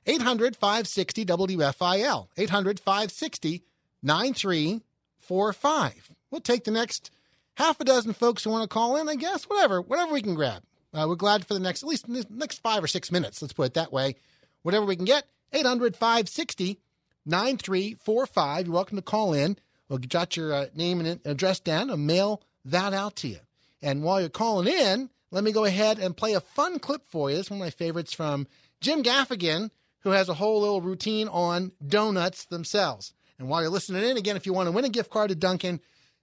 800 0.07 0.57
560 0.57 1.25
WFIL. 1.25 2.27
800 2.37 2.81
560 2.81 3.63
9345. 4.03 6.11
We'll 6.33 6.41
take 6.41 6.65
the 6.65 6.73
next 6.73 7.13
half 7.55 7.81
a 7.81 7.85
dozen 7.85 8.13
folks 8.13 8.43
who 8.43 8.51
want 8.51 8.69
to 8.69 8.75
call 8.75 8.97
in, 8.97 9.09
I 9.09 9.15
guess, 9.15 9.45
whatever, 9.45 9.81
whatever 9.81 10.13
we 10.13 10.23
can 10.23 10.35
grab. 10.35 10.65
Uh, 10.93 11.07
we're 11.09 11.15
glad 11.15 11.47
for 11.47 11.55
the 11.55 11.61
next, 11.61 11.85
at 11.85 11.89
least 11.89 12.09
next 12.09 12.59
five 12.59 12.83
or 12.83 12.89
six 12.89 13.13
minutes, 13.13 13.41
let's 13.41 13.53
put 13.53 13.67
it 13.67 13.75
that 13.75 13.93
way. 13.93 14.17
Whatever 14.63 14.87
we 14.87 14.97
can 14.97 15.05
get, 15.05 15.27
800 15.53 15.97
560 15.97 16.81
9345. 17.27 18.67
You're 18.67 18.75
welcome 18.75 18.97
to 18.97 19.03
call 19.03 19.33
in. 19.33 19.57
We'll 19.89 19.99
jot 19.99 20.37
your 20.37 20.53
uh, 20.53 20.67
name 20.75 21.01
and 21.01 21.21
address 21.25 21.61
down 21.61 21.91
and 21.91 22.07
mail 22.07 22.43
that 22.65 22.93
out 22.93 23.17
to 23.17 23.29
you. 23.29 23.39
And 23.83 24.03
while 24.03 24.21
you're 24.21 24.29
calling 24.29 24.73
in, 24.73 25.11
let 25.31 25.45
me 25.45 25.53
go 25.53 25.65
ahead 25.65 25.99
and 25.99 26.17
play 26.17 26.35
a 26.35 26.41
fun 26.41 26.79
clip 26.79 27.03
for 27.09 27.31
you. 27.31 27.39
It's 27.39 27.51
one 27.51 27.61
of 27.61 27.65
my 27.65 27.71
favorites 27.71 28.13
from 28.13 28.47
Jim 28.81 29.03
Gaffigan, 29.03 29.71
who 30.01 30.11
has 30.11 30.29
a 30.29 30.35
whole 30.35 30.61
little 30.61 30.81
routine 30.81 31.29
on 31.29 31.73
donuts 31.87 32.47
themselves. 32.47 33.15
And 33.39 33.49
while 33.49 33.63
you're 33.63 33.71
listening 33.71 34.05
in, 34.05 34.17
again, 34.17 34.37
if 34.37 34.47
you 34.47 34.53
want 34.53 34.67
to 34.67 34.73
win 34.73 34.85
a 34.85 34.91
gift 34.91 35.11
card 35.11 35.31
to 35.31 35.35
Dunkin', 35.35 35.81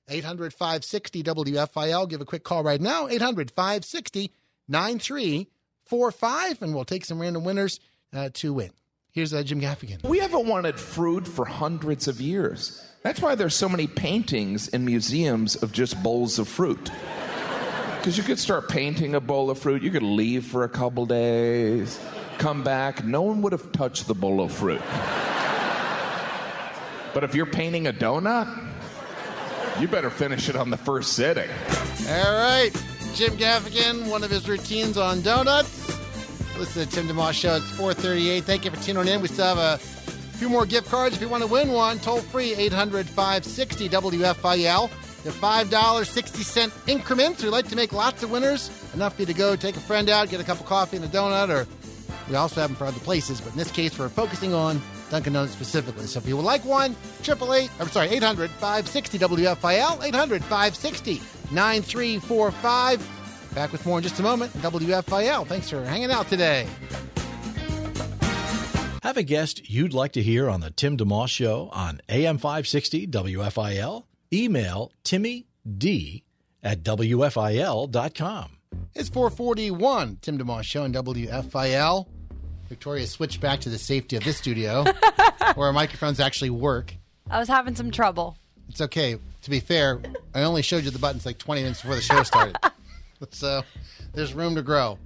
800 0.09 0.53
560 0.53 1.23
WFIL, 1.23 2.09
give 2.09 2.21
a 2.21 2.25
quick 2.25 2.43
call 2.43 2.63
right 2.63 2.79
now, 2.79 3.07
800 3.07 3.51
560 3.51 4.31
9345, 4.67 6.61
and 6.61 6.75
we'll 6.75 6.85
take 6.85 7.05
some 7.05 7.19
random 7.19 7.43
winners 7.43 7.79
uh, 8.13 8.29
to 8.33 8.53
win. 8.53 8.71
Here's 9.11 9.33
uh, 9.33 9.41
Jim 9.43 9.59
Gaffigan. 9.59 10.03
We 10.07 10.19
haven't 10.19 10.45
wanted 10.47 10.79
fruit 10.79 11.27
for 11.27 11.45
hundreds 11.45 12.07
of 12.07 12.21
years. 12.21 12.83
That's 13.01 13.21
why 13.21 13.35
there's 13.35 13.55
so 13.55 13.67
many 13.67 13.87
paintings 13.87 14.67
in 14.67 14.85
museums 14.85 15.55
of 15.55 15.71
just 15.71 16.01
bowls 16.03 16.37
of 16.39 16.47
fruit. 16.47 16.91
Because 17.97 18.17
you 18.17 18.23
could 18.23 18.39
start 18.39 18.69
painting 18.69 19.15
a 19.15 19.19
bowl 19.19 19.49
of 19.49 19.57
fruit, 19.57 19.81
you 19.81 19.91
could 19.91 20.03
leave 20.03 20.45
for 20.45 20.63
a 20.63 20.69
couple 20.69 21.05
days, 21.05 21.99
come 22.37 22.63
back, 22.63 23.03
no 23.03 23.21
one 23.23 23.41
would 23.41 23.53
have 23.53 23.71
touched 23.71 24.07
the 24.07 24.13
bowl 24.13 24.39
of 24.39 24.51
fruit. 24.51 24.81
But 27.13 27.23
if 27.23 27.33
you're 27.33 27.47
painting 27.47 27.87
a 27.87 27.93
donut, 27.93 28.65
you 29.79 29.87
better 29.87 30.11
finish 30.11 30.47
it 30.47 30.55
on 30.55 30.69
the 30.69 30.77
first 30.77 31.13
sitting. 31.13 31.49
All 32.07 32.33
right. 32.33 32.71
Jim 33.15 33.35
Gaffigan, 33.35 34.09
one 34.09 34.23
of 34.23 34.29
his 34.29 34.47
routines 34.47 34.97
on 34.97 35.21
donuts. 35.21 35.96
Listen 36.59 36.87
to 36.87 36.91
Tim 36.91 37.07
DeMoss 37.07 37.33
Show. 37.33 37.57
It's 37.57 37.69
438. 37.71 38.43
Thank 38.43 38.65
you 38.65 38.71
for 38.71 38.81
tuning 38.81 39.07
in. 39.07 39.21
We 39.21 39.27
still 39.27 39.55
have 39.55 39.59
a 39.59 39.77
few 39.77 40.49
more 40.49 40.65
gift 40.65 40.89
cards. 40.89 41.15
If 41.15 41.21
you 41.21 41.29
want 41.29 41.43
to 41.43 41.49
win 41.49 41.71
one, 41.71 41.99
toll 41.99 42.19
free 42.19 42.55
800 42.55 43.05
560 43.05 43.89
WFIL. 43.89 44.89
The 45.23 45.29
$5, 45.29 46.05
60 46.05 46.43
cent 46.43 46.73
increments. 46.87 47.43
We'd 47.43 47.49
like 47.49 47.67
to 47.67 47.75
make 47.75 47.93
lots 47.93 48.23
of 48.23 48.31
winners. 48.31 48.71
Enough 48.95 49.15
for 49.15 49.21
you 49.21 49.25
to 49.27 49.33
go 49.33 49.55
take 49.55 49.75
a 49.75 49.79
friend 49.79 50.09
out, 50.09 50.29
get 50.29 50.39
a 50.39 50.43
cup 50.43 50.59
of 50.59 50.65
coffee 50.65 50.97
and 50.97 51.05
a 51.05 51.09
donut, 51.09 51.49
or 51.49 51.67
we 52.27 52.35
also 52.35 52.61
have 52.61 52.71
them 52.71 52.77
for 52.77 52.85
other 52.85 52.99
places. 53.01 53.39
But 53.39 53.51
in 53.51 53.57
this 53.57 53.71
case, 53.71 53.97
we're 53.99 54.09
focusing 54.09 54.53
on 54.55 54.81
Dunkin' 55.11 55.33
Donuts 55.33 55.53
specifically. 55.53 56.07
So 56.07 56.19
if 56.19 56.27
you 56.27 56.37
would 56.37 56.45
like 56.45 56.65
one, 56.65 56.95
888, 57.21 57.69
I'm 57.79 57.87
sorry, 57.89 58.09
800 58.09 58.49
560 58.49 59.19
WFIL, 59.19 60.03
800 60.03 60.41
560 60.43 61.21
9345. 61.51 63.16
Back 63.53 63.71
with 63.71 63.85
more 63.85 63.97
in 63.99 64.03
just 64.03 64.19
a 64.19 64.23
moment. 64.23 64.53
WFIL. 64.53 65.47
Thanks 65.47 65.69
for 65.69 65.83
hanging 65.83 66.11
out 66.11 66.27
today. 66.29 66.67
Have 69.03 69.17
a 69.17 69.23
guest 69.23 69.69
you'd 69.69 69.93
like 69.93 70.11
to 70.13 70.21
hear 70.21 70.49
on 70.49 70.59
the 70.59 70.69
Tim 70.69 70.97
DeMoss 70.97 71.29
Show 71.29 71.69
on 71.71 72.01
AM 72.09 72.37
560 72.37 73.07
WFIL? 73.07 74.03
Email 74.33 74.91
Timmy 75.03 75.47
D 75.77 76.23
at 76.61 76.83
WFIL.com. 76.83 78.51
It's 78.93 79.09
441, 79.09 80.17
Tim 80.21 80.37
DeMoss 80.37 80.63
Show 80.63 80.83
on 80.83 80.91
WFIL. 80.93 82.05
Victoria 82.67 83.07
switched 83.07 83.39
back 83.39 83.61
to 83.61 83.69
the 83.69 83.77
safety 83.77 84.17
of 84.17 84.23
this 84.25 84.37
studio 84.37 84.83
where 85.55 85.67
our 85.67 85.73
microphones 85.73 86.19
actually 86.19 86.49
work. 86.49 86.93
I 87.29 87.39
was 87.39 87.47
having 87.47 87.75
some 87.75 87.91
trouble. 87.91 88.37
It's 88.67 88.81
okay. 88.81 89.17
To 89.43 89.49
be 89.49 89.61
fair, 89.61 90.01
I 90.35 90.43
only 90.43 90.61
showed 90.61 90.83
you 90.83 90.91
the 90.91 90.99
buttons 90.99 91.25
like 91.25 91.37
20 91.37 91.61
minutes 91.61 91.81
before 91.81 91.95
the 91.95 92.01
show 92.01 92.23
started. 92.23 92.57
so 93.31 93.63
there's 94.13 94.33
room 94.33 94.55
to 94.55 94.61
grow. 94.61 94.97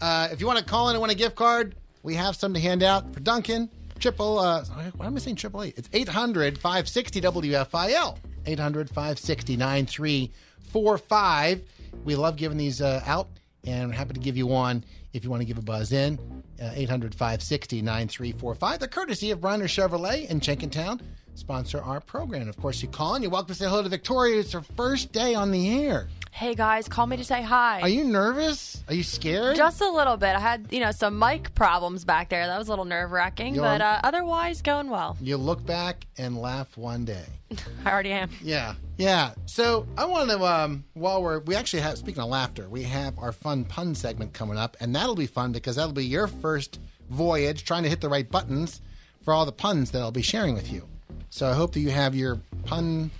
Uh, 0.00 0.28
if 0.32 0.40
you 0.40 0.46
want 0.46 0.58
to 0.58 0.64
call 0.64 0.88
in 0.88 0.94
and 0.94 1.02
win 1.02 1.10
a 1.10 1.14
gift 1.14 1.36
card, 1.36 1.74
we 2.02 2.14
have 2.14 2.34
some 2.36 2.54
to 2.54 2.60
hand 2.60 2.82
out 2.82 3.12
for 3.12 3.20
Dunkin'. 3.20 3.68
triple. 3.98 4.38
Uh, 4.38 4.64
why 4.96 5.06
am 5.06 5.14
I 5.14 5.18
saying 5.18 5.36
triple 5.36 5.62
eight? 5.62 5.74
It's 5.76 5.90
800 5.92 6.56
560 6.56 7.20
WFIL. 7.20 8.16
800 8.46 8.88
560 8.88 9.56
9345. 9.56 11.62
We 12.04 12.16
love 12.16 12.36
giving 12.36 12.56
these 12.56 12.80
uh, 12.80 13.02
out, 13.04 13.28
and 13.64 13.90
we're 13.90 13.94
happy 13.94 14.14
to 14.14 14.20
give 14.20 14.38
you 14.38 14.46
one 14.46 14.84
if 15.12 15.22
you 15.24 15.30
want 15.30 15.42
to 15.42 15.46
give 15.46 15.58
a 15.58 15.62
buzz 15.62 15.92
in. 15.92 16.18
Uh, 16.60 16.70
800 16.74 17.14
560 17.14 17.82
9345. 17.82 18.80
The 18.80 18.88
courtesy 18.88 19.30
of 19.32 19.40
Bronner 19.42 19.66
Chevrolet 19.66 20.30
in 20.30 20.40
Jenkintown 20.40 21.00
sponsor 21.34 21.82
our 21.82 22.00
program. 22.00 22.48
Of 22.48 22.56
course, 22.58 22.82
you 22.82 22.88
call 22.88 23.14
and 23.14 23.22
you're 23.22 23.30
welcome 23.30 23.48
to 23.48 23.54
say 23.54 23.66
hello 23.66 23.82
to 23.82 23.88
Victoria. 23.88 24.40
It's 24.40 24.52
her 24.52 24.62
first 24.62 25.12
day 25.12 25.34
on 25.34 25.50
the 25.50 25.84
air. 25.84 26.08
Hey 26.32 26.54
guys, 26.54 26.88
call 26.88 27.06
me 27.06 27.16
to 27.18 27.24
say 27.24 27.42
hi. 27.42 27.80
Are 27.82 27.88
you 27.88 28.04
nervous? 28.04 28.82
Are 28.88 28.94
you 28.94 29.02
scared? 29.02 29.56
Just 29.56 29.82
a 29.82 29.90
little 29.90 30.16
bit. 30.16 30.34
I 30.34 30.38
had, 30.40 30.68
you 30.70 30.80
know, 30.80 30.90
some 30.90 31.18
mic 31.18 31.54
problems 31.54 32.04
back 32.04 32.30
there. 32.30 32.46
That 32.46 32.56
was 32.56 32.68
a 32.68 32.70
little 32.70 32.86
nerve 32.86 33.10
wracking, 33.10 33.54
You're- 33.56 33.66
but 33.66 33.82
uh, 33.82 34.00
otherwise 34.04 34.62
going 34.62 34.88
well. 34.88 35.18
you 35.20 35.36
look 35.36 35.64
back 35.66 36.06
and 36.16 36.38
laugh 36.40 36.76
one 36.78 37.04
day. 37.04 37.24
I 37.84 37.90
already 37.90 38.12
am. 38.12 38.30
Yeah, 38.42 38.74
yeah. 38.96 39.32
So 39.44 39.86
I 39.98 40.06
want 40.06 40.30
to, 40.30 40.42
um, 40.42 40.84
while 40.94 41.22
we're, 41.22 41.40
we 41.40 41.54
actually 41.56 41.82
have, 41.82 41.98
speaking 41.98 42.22
of 42.22 42.30
laughter, 42.30 42.68
we 42.70 42.84
have 42.84 43.18
our 43.18 43.32
fun 43.32 43.64
pun 43.64 43.94
segment 43.94 44.32
coming 44.32 44.56
up, 44.56 44.76
and 44.80 44.94
that'll 44.96 45.16
be 45.16 45.26
fun 45.26 45.52
because 45.52 45.76
that'll 45.76 45.92
be 45.92 46.06
your 46.06 46.26
first 46.26 46.78
voyage 47.10 47.64
trying 47.64 47.82
to 47.82 47.88
hit 47.90 48.00
the 48.00 48.08
right 48.08 48.30
buttons 48.30 48.80
for 49.22 49.34
all 49.34 49.44
the 49.44 49.52
puns 49.52 49.90
that 49.90 50.00
I'll 50.00 50.10
be 50.12 50.22
sharing 50.22 50.54
with 50.54 50.72
you. 50.72 50.86
So 51.28 51.48
I 51.48 51.52
hope 51.54 51.72
that 51.74 51.80
you 51.80 51.90
have 51.90 52.14
your 52.14 52.38
pun, 52.64 53.10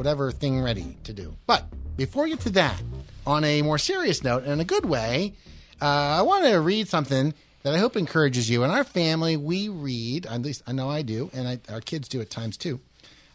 whatever 0.00 0.32
thing 0.32 0.62
ready 0.62 0.96
to 1.04 1.12
do. 1.12 1.36
But 1.46 1.66
before 1.98 2.22
we 2.22 2.30
get 2.30 2.40
to 2.40 2.50
that, 2.52 2.80
on 3.26 3.44
a 3.44 3.60
more 3.60 3.76
serious 3.76 4.24
note, 4.24 4.44
and 4.44 4.52
in 4.52 4.58
a 4.58 4.64
good 4.64 4.86
way, 4.86 5.34
uh, 5.78 5.84
I 5.84 6.22
want 6.22 6.46
to 6.46 6.58
read 6.58 6.88
something 6.88 7.34
that 7.64 7.74
I 7.74 7.76
hope 7.76 7.98
encourages 7.98 8.48
you. 8.48 8.64
In 8.64 8.70
our 8.70 8.82
family, 8.82 9.36
we 9.36 9.68
read, 9.68 10.24
at 10.24 10.40
least 10.40 10.62
I 10.66 10.72
know 10.72 10.88
I 10.88 11.02
do, 11.02 11.28
and 11.34 11.46
I, 11.46 11.60
our 11.70 11.82
kids 11.82 12.08
do 12.08 12.18
at 12.22 12.30
times 12.30 12.56
too, 12.56 12.80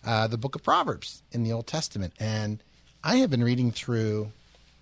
uh, 0.04 0.26
the 0.26 0.40
book 0.40 0.56
of 0.56 0.64
Proverbs 0.64 1.22
in 1.32 1.44
the 1.44 1.52
Old 1.52 1.68
Testament. 1.68 2.14
And 2.20 2.64
I 3.04 3.18
have 3.18 3.30
been 3.30 3.44
reading 3.44 3.72
through, 3.72 4.32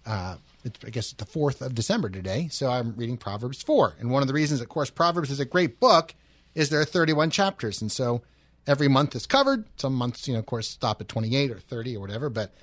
uh, 0.05 0.37
I 0.65 0.89
guess 0.89 1.11
it's 1.11 1.21
the 1.21 1.25
4th 1.25 1.59
of 1.59 1.75
December 1.75 2.07
today, 2.07 2.47
so 2.49 2.71
I'm 2.71 2.95
reading 2.95 3.17
Proverbs 3.17 3.61
4. 3.61 3.95
And 3.99 4.09
one 4.09 4.21
of 4.21 4.29
the 4.29 4.33
reasons, 4.33 4.61
of 4.61 4.69
course, 4.69 4.89
Proverbs 4.89 5.29
is 5.29 5.41
a 5.41 5.45
great 5.45 5.81
book 5.81 6.15
is 6.55 6.69
there 6.69 6.79
are 6.79 6.85
31 6.85 7.29
chapters. 7.29 7.81
And 7.81 7.91
so 7.91 8.21
every 8.67 8.87
month 8.87 9.15
is 9.15 9.25
covered. 9.25 9.65
Some 9.77 9.93
months, 9.93 10.27
you 10.27 10.33
know, 10.33 10.39
of 10.39 10.45
course, 10.45 10.67
stop 10.67 11.01
at 11.01 11.07
28 11.07 11.51
or 11.51 11.59
30 11.59 11.97
or 11.97 11.99
whatever, 11.99 12.29
but 12.29 12.53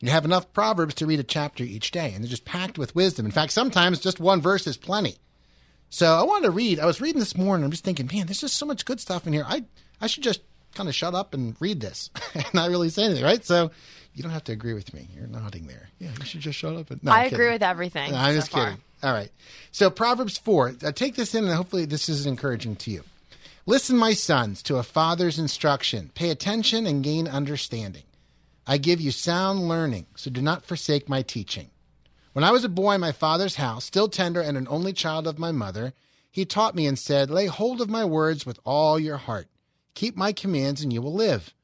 you 0.00 0.10
have 0.10 0.24
enough 0.24 0.52
Proverbs 0.52 0.94
to 0.96 1.06
read 1.06 1.20
a 1.20 1.24
chapter 1.24 1.62
each 1.64 1.90
day, 1.92 2.12
and 2.12 2.24
they're 2.24 2.30
just 2.30 2.44
packed 2.44 2.76
with 2.78 2.94
wisdom. 2.94 3.24
In 3.24 3.32
fact, 3.32 3.52
sometimes 3.52 4.00
just 4.00 4.18
one 4.18 4.40
verse 4.40 4.66
is 4.66 4.76
plenty. 4.76 5.16
So 5.90 6.14
I 6.14 6.22
wanted 6.22 6.46
to 6.46 6.50
read. 6.50 6.80
I 6.80 6.86
was 6.86 7.00
reading 7.00 7.20
this 7.20 7.36
morning. 7.36 7.64
I'm 7.64 7.70
just 7.70 7.84
thinking, 7.84 8.08
man, 8.12 8.26
there's 8.26 8.40
just 8.40 8.56
so 8.56 8.66
much 8.66 8.84
good 8.84 8.98
stuff 8.98 9.26
in 9.26 9.32
here. 9.32 9.44
I 9.46 9.64
I 10.00 10.06
should 10.06 10.22
just 10.22 10.40
kind 10.74 10.88
of 10.88 10.94
shut 10.94 11.14
up 11.14 11.34
and 11.34 11.54
read 11.60 11.80
this 11.80 12.10
and 12.34 12.44
not 12.54 12.70
really 12.70 12.88
say 12.88 13.04
anything, 13.04 13.22
right? 13.22 13.44
So 13.44 13.70
you 14.14 14.22
don't 14.22 14.32
have 14.32 14.44
to 14.44 14.52
agree 14.52 14.74
with 14.74 14.92
me. 14.94 15.06
You're 15.14 15.26
nodding 15.26 15.66
there. 15.66 15.88
Yeah, 15.98 16.10
you 16.18 16.24
should 16.24 16.40
just 16.40 16.58
shut 16.58 16.74
up. 16.74 16.90
And, 16.90 17.04
no, 17.04 17.12
I 17.12 17.20
I'm 17.20 17.26
agree 17.26 17.36
kidding. 17.38 17.52
with 17.52 17.62
everything. 17.62 18.10
No, 18.10 18.16
I'm 18.16 18.34
so 18.34 18.40
just 18.40 18.50
far. 18.50 18.64
kidding. 18.64 18.80
All 19.02 19.12
right. 19.12 19.30
So 19.70 19.90
Proverbs 19.90 20.38
4. 20.38 20.74
Uh, 20.82 20.92
take 20.92 21.14
this 21.14 21.34
in, 21.34 21.44
and 21.44 21.52
hopefully 21.52 21.84
this 21.84 22.08
is 22.08 22.26
encouraging 22.26 22.76
to 22.76 22.90
you. 22.90 23.04
Listen, 23.64 23.96
my 23.96 24.12
sons, 24.12 24.60
to 24.64 24.76
a 24.76 24.82
father's 24.82 25.38
instruction. 25.38 26.10
Pay 26.16 26.30
attention 26.30 26.84
and 26.84 27.04
gain 27.04 27.28
understanding. 27.28 28.02
I 28.66 28.76
give 28.76 29.00
you 29.00 29.12
sound 29.12 29.68
learning, 29.68 30.06
so 30.16 30.32
do 30.32 30.42
not 30.42 30.64
forsake 30.64 31.08
my 31.08 31.22
teaching. 31.22 31.70
When 32.32 32.42
I 32.42 32.50
was 32.50 32.64
a 32.64 32.68
boy 32.68 32.94
in 32.94 33.00
my 33.00 33.12
father's 33.12 33.56
house, 33.56 33.84
still 33.84 34.08
tender 34.08 34.40
and 34.40 34.56
an 34.56 34.66
only 34.68 34.92
child 34.92 35.28
of 35.28 35.38
my 35.38 35.52
mother, 35.52 35.92
he 36.28 36.44
taught 36.44 36.74
me 36.74 36.88
and 36.88 36.98
said, 36.98 37.30
Lay 37.30 37.46
hold 37.46 37.80
of 37.80 37.88
my 37.88 38.04
words 38.04 38.44
with 38.44 38.58
all 38.64 38.98
your 38.98 39.16
heart. 39.18 39.46
Keep 39.94 40.16
my 40.16 40.32
commands, 40.32 40.82
and 40.82 40.92
you 40.92 41.00
will 41.00 41.14
live. 41.14 41.54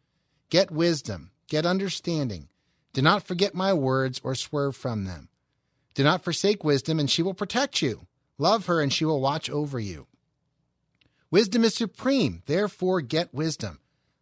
Get 0.51 0.71
wisdom, 0.71 1.33
get 1.49 1.67
understanding. 1.67 2.49
Do 2.93 3.03
not 3.03 3.27
forget 3.27 3.57
my 3.57 3.73
words 3.73 4.21
or 4.23 4.37
swerve 4.37 4.77
from 4.77 5.05
them. 5.05 5.31
Do 5.95 6.05
not 6.05 6.23
forsake 6.23 6.63
wisdom, 6.63 7.01
and 7.01 7.11
she 7.11 7.25
will 7.25 7.35
protect 7.35 7.83
you. 7.83 8.07
Love 8.39 8.67
her, 8.67 8.81
and 8.81 8.93
she 8.93 9.05
will 9.05 9.21
watch 9.21 9.51
over 9.51 9.81
you. 9.81 10.07
Wisdom 11.31 11.65
is 11.65 11.75
supreme, 11.75 12.43
therefore 12.47 13.03
get 13.03 13.35
wisdom. 13.35 13.81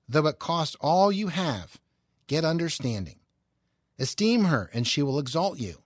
Though 0.08 0.26
it 0.26 0.38
cost 0.38 0.76
all 0.80 1.12
you 1.12 1.28
have, 1.28 1.78
get 2.26 2.44
understanding. 2.44 3.20
Esteem 3.98 4.44
her, 4.44 4.70
and 4.72 4.86
she 4.86 5.02
will 5.02 5.18
exalt 5.18 5.58
you. 5.58 5.82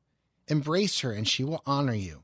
Embrace 0.49 1.01
her, 1.01 1.13
and 1.13 1.29
she 1.29 1.45
will 1.45 1.63
honor 1.67 1.95
you. 1.95 2.23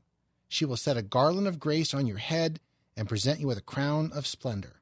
She 0.49 0.65
will 0.65 0.77
set 0.77 0.97
a 0.97 1.01
garland 1.01 1.47
of 1.47 1.59
grace 1.59 1.93
on 1.93 2.07
your 2.07 2.17
head 2.17 2.59
and 2.95 3.07
present 3.07 3.39
you 3.39 3.47
with 3.47 3.57
a 3.57 3.61
crown 3.61 4.11
of 4.13 4.25
splendor. 4.25 4.81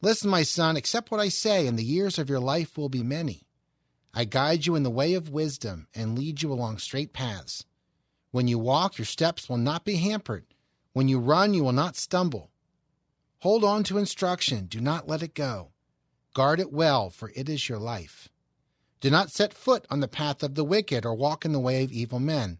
Listen, 0.00 0.30
my 0.30 0.42
son, 0.42 0.76
accept 0.76 1.10
what 1.10 1.20
I 1.20 1.28
say, 1.28 1.66
and 1.66 1.78
the 1.78 1.84
years 1.84 2.18
of 2.18 2.28
your 2.28 2.40
life 2.40 2.78
will 2.78 2.88
be 2.88 3.02
many. 3.02 3.42
I 4.14 4.24
guide 4.24 4.66
you 4.66 4.76
in 4.76 4.82
the 4.82 4.90
way 4.90 5.14
of 5.14 5.30
wisdom 5.30 5.88
and 5.94 6.16
lead 6.16 6.42
you 6.42 6.52
along 6.52 6.78
straight 6.78 7.12
paths. 7.12 7.64
When 8.30 8.46
you 8.48 8.58
walk, 8.58 8.98
your 8.98 9.04
steps 9.04 9.48
will 9.48 9.58
not 9.58 9.84
be 9.84 9.96
hampered. 9.96 10.44
When 10.92 11.08
you 11.08 11.18
run, 11.18 11.54
you 11.54 11.64
will 11.64 11.72
not 11.72 11.96
stumble. 11.96 12.50
Hold 13.40 13.64
on 13.64 13.84
to 13.84 13.98
instruction, 13.98 14.66
do 14.66 14.80
not 14.80 15.08
let 15.08 15.22
it 15.22 15.34
go. 15.34 15.70
Guard 16.34 16.60
it 16.60 16.72
well, 16.72 17.10
for 17.10 17.30
it 17.34 17.48
is 17.48 17.68
your 17.68 17.78
life. 17.78 18.28
Do 19.00 19.10
not 19.10 19.30
set 19.30 19.52
foot 19.52 19.86
on 19.90 20.00
the 20.00 20.08
path 20.08 20.42
of 20.42 20.54
the 20.54 20.64
wicked 20.64 21.04
or 21.04 21.14
walk 21.14 21.44
in 21.44 21.52
the 21.52 21.60
way 21.60 21.84
of 21.84 21.92
evil 21.92 22.18
men. 22.18 22.58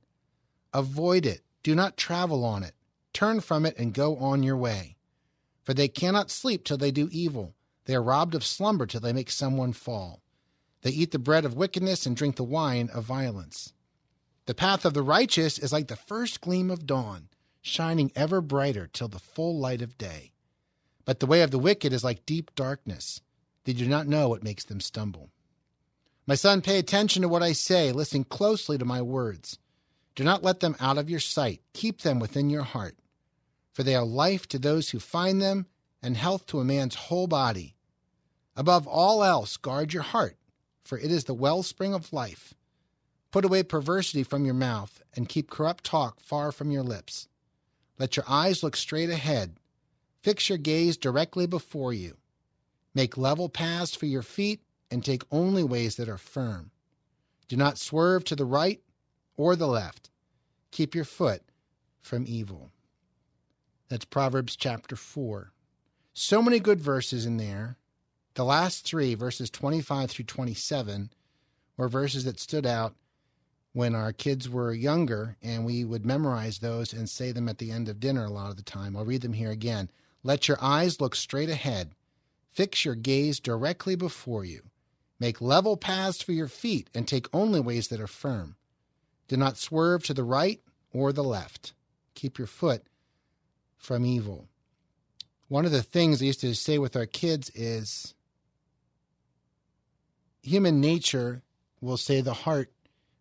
Avoid 0.73 1.25
it, 1.25 1.43
do 1.62 1.75
not 1.75 1.97
travel 1.97 2.45
on 2.45 2.62
it. 2.62 2.75
Turn 3.12 3.41
from 3.41 3.65
it 3.65 3.77
and 3.79 3.95
go 3.95 4.17
on 4.19 4.43
your 4.43 4.57
way. 4.57 4.97
For 5.62 5.73
they 5.73 5.89
cannot 5.89 6.31
sleep 6.31 6.65
till 6.65 6.77
they 6.77 6.91
do 6.91 7.09
evil. 7.11 7.55
They 7.87 7.95
are 7.95 8.03
robbed 8.03 8.35
of 8.35 8.45
slumber 8.45 8.87
till 8.87 9.01
they 9.01 9.12
make 9.12 9.31
someone 9.31 9.73
fall. 9.73 10.23
They 10.83 10.91
eat 10.91 11.11
the 11.11 11.19
bread 11.19 11.45
of 11.45 11.57
wickedness 11.57 12.07
and 12.07 12.15
drink 12.15 12.37
the 12.37 12.45
wine 12.45 12.91
of 12.93 13.05
violence. 13.05 13.73
The 14.45 14.55
path 14.55 14.85
of 14.85 14.95
the 14.95 15.03
righteous 15.03 15.59
is 15.59 15.73
like 15.73 15.89
the 15.89 15.97
first 15.97 16.41
gleam 16.41 16.71
of 16.71 16.87
dawn, 16.87 17.29
shining 17.62 18.12
ever 18.15 18.41
brighter 18.41 18.87
till 18.87 19.09
the 19.09 19.19
full 19.19 19.59
light 19.59 19.83
of 19.83 19.99
day. 19.99 20.33
But 21.07 21.21
the 21.21 21.27
way 21.27 21.40
of 21.40 21.51
the 21.51 21.59
wicked 21.59 21.95
is 21.95 22.05
like 22.05 22.27
deep 22.27 22.55
darkness. 22.55 23.23
They 23.64 23.73
do 23.73 23.87
not 23.87 24.07
know 24.07 24.29
what 24.29 24.45
makes 24.45 24.64
them 24.64 24.81
stumble. 24.81 25.31
My 26.27 26.35
son, 26.35 26.61
pay 26.61 26.79
attention 26.79 27.23
to 27.23 27.29
what 27.29 27.42
I 27.42 27.53
say. 27.53 27.92
Listen 27.92 28.25
closely 28.25 28.77
to 28.77 28.85
my 28.85 29.01
words. 29.01 29.59
Do 30.16 30.25
not 30.25 30.42
let 30.42 30.61
them 30.61 30.77
out 30.81 30.99
of 30.99 31.09
your 31.09 31.21
sight. 31.21 31.62
Keep 31.73 32.03
them 32.03 32.19
within 32.19 32.51
your 32.51 32.64
heart. 32.64 32.97
For 33.73 33.83
they 33.83 33.95
are 33.95 34.05
life 34.05 34.49
to 34.49 34.59
those 34.59 34.90
who 34.90 34.99
find 34.99 35.40
them 35.40 35.66
and 36.03 36.16
health 36.16 36.47
to 36.47 36.61
a 36.61 36.64
man's 36.64 36.95
whole 36.95 37.27
body. 37.27 37.77
Above 38.57 38.88
all 38.88 39.23
else, 39.23 39.57
guard 39.57 39.92
your 39.92 40.03
heart, 40.03 40.37
for 40.85 40.99
it 40.99 41.11
is 41.11 41.25
the 41.25 41.35
wellspring 41.35 41.95
of 41.95 42.12
life. 42.12 42.55
Put 43.31 43.45
away 43.45 43.62
perversity 43.62 44.23
from 44.23 44.45
your 44.45 44.55
mouth 44.55 45.03
and 45.14 45.29
keep 45.29 45.51
corrupt 45.51 45.85
talk 45.85 46.21
far 46.21 46.51
from 46.51 46.71
your 46.71 46.83
lips. 46.83 47.29
Let 47.99 48.16
your 48.16 48.25
eyes 48.27 48.62
look 48.62 48.77
straight 48.77 49.11
ahead. 49.11 49.57
Fix 50.27 50.49
your 50.49 50.59
gaze 50.59 50.97
directly 50.97 51.47
before 51.47 51.93
you. 51.93 52.17
Make 52.97 53.17
level 53.17 53.49
paths 53.49 53.95
for 53.95 54.07
your 54.07 54.23
feet 54.23 54.61
and 54.91 55.05
take 55.05 55.23
only 55.31 55.62
ways 55.62 55.95
that 55.95 56.09
are 56.09 56.19
firm. 56.19 56.73
Do 57.47 57.55
not 57.57 57.79
swerve 57.79 58.25
to 58.25 58.35
the 58.35 58.45
right 58.45 58.81
or 59.37 59.55
the 59.55 59.69
left. 59.69 60.11
Keep 60.73 60.97
your 60.97 61.05
foot 61.05 61.43
from 62.01 62.25
evil. 62.27 62.73
That's 63.89 64.05
Proverbs 64.05 64.57
chapter 64.57 64.97
4. 64.97 65.53
So 66.12 66.43
many 66.43 66.59
good 66.59 66.81
verses 66.81 67.25
in 67.25 67.37
there. 67.37 67.77
The 68.35 68.45
last 68.45 68.85
three, 68.85 69.15
verses 69.15 69.49
25 69.49 70.11
through 70.11 70.25
27, 70.25 71.11
were 71.77 71.89
verses 71.89 72.25
that 72.25 72.41
stood 72.41 72.67
out 72.67 72.97
when 73.75 73.95
our 73.95 74.12
kids 74.12 74.51
were 74.51 74.73
younger, 74.73 75.37
and 75.41 75.65
we 75.65 75.85
would 75.85 76.05
memorize 76.05 76.59
those 76.59 76.93
and 76.93 77.09
say 77.09 77.31
them 77.31 77.49
at 77.49 77.59
the 77.59 77.71
end 77.71 77.89
of 77.89 78.01
dinner 78.01 78.25
a 78.25 78.31
lot 78.31 78.51
of 78.51 78.57
the 78.57 78.62
time. 78.65 78.97
I'll 78.97 79.05
read 79.05 79.23
them 79.23 79.35
here 79.35 79.53
again. 79.53 79.89
Let 80.27 80.49
your 80.49 80.59
eyes 80.61 81.01
look 81.01 81.15
straight 81.15 81.49
ahead. 81.49 81.95
Fix 82.51 82.85
your 82.85 82.97
gaze 82.97 83.39
directly 83.39 83.95
before 83.95 84.45
you. 84.45 84.62
Make 85.21 85.41
level 85.41 85.77
paths 85.77 86.21
for 86.21 86.33
your 86.33 86.49
feet 86.49 86.91
and 86.93 87.07
take 87.07 87.33
only 87.33 87.61
ways 87.61 87.87
that 87.89 88.01
are 88.01 88.09
firm. 88.09 88.57
Do 89.29 89.37
not 89.37 89.57
swerve 89.57 90.03
to 90.03 90.15
the 90.15 90.25
right 90.25 90.61
or 90.93 91.12
the 91.12 91.23
left. 91.23 91.75
Keep 92.17 92.39
your 92.39 92.49
foot 92.49 92.83
from 93.79 94.05
evil. 94.05 94.49
One 95.47 95.65
of 95.65 95.71
the 95.71 95.81
things 95.81 96.21
I 96.21 96.25
used 96.25 96.41
to 96.41 96.57
say 96.57 96.79
with 96.79 96.97
our 96.97 97.07
kids 97.07 97.53
is 97.55 98.12
human 100.43 100.81
nature 100.81 101.45
will 101.81 101.97
say 101.97 102.21
the 102.21 102.35
heart 102.35 102.73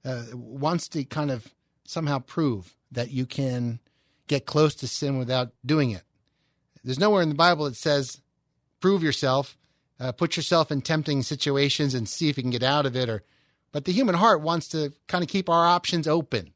uh, 0.04 0.24
wants 0.34 0.88
to 0.88 1.04
kind 1.04 1.30
of 1.30 1.54
somehow 1.84 2.18
prove 2.18 2.76
that 2.91 3.12
you 3.12 3.28
can 3.28 3.80
get 4.26 4.48
close 4.48 4.74
to 4.74 4.88
sin 4.88 5.20
without 5.20 5.52
doing 5.63 5.91
it. 5.91 6.02
There's 6.86 7.00
nowhere 7.00 7.21
in 7.21 7.30
the 7.30 7.36
Bible 7.36 7.65
that 7.65 7.76
says 7.76 8.21
prove 8.80 9.04
yourself, 9.04 9.58
uh, 10.00 10.12
put 10.12 10.38
yourself 10.38 10.71
in 10.71 10.82
tempting 10.82 11.24
situations 11.24 11.93
and 11.93 12.08
see 12.08 12.30
if 12.30 12.38
you 12.38 12.43
can 12.43 12.52
get 12.52 12.63
out 12.63 12.86
of 12.86 12.95
it. 12.95 13.10
Or, 13.10 13.24
but 13.71 13.86
the 13.86 13.91
human 13.91 14.15
heart 14.15 14.41
wants 14.41 14.67
to 14.69 14.93
kind 15.08 15.24
of 15.24 15.30
keep 15.30 15.50
our 15.50 15.65
options 15.65 16.08
open. 16.08 16.54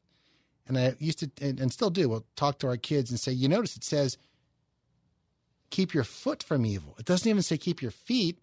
And 0.66 0.78
I 0.78 0.94
used 0.98 1.18
to, 1.18 1.30
and, 1.40 1.58
and 1.58 1.72
still 1.72 1.90
do, 1.90 2.08
we'll 2.08 2.26
talk 2.36 2.60
to 2.60 2.68
our 2.68 2.76
kids 2.76 3.10
and 3.10 3.18
say, 3.18 3.32
you 3.32 3.48
notice 3.48 3.76
it 3.76 3.84
says, 3.84 4.16
keep 4.16 5.90
keep 5.90 5.94
your 5.94 6.04
foot 6.04 6.42
from 6.42 6.66
evil. 6.66 6.94
It 6.98 7.06
doesn't 7.06 7.28
even 7.28 7.42
say 7.42 7.56
keep 7.56 7.82
your 7.82 7.90
feet, 7.90 8.38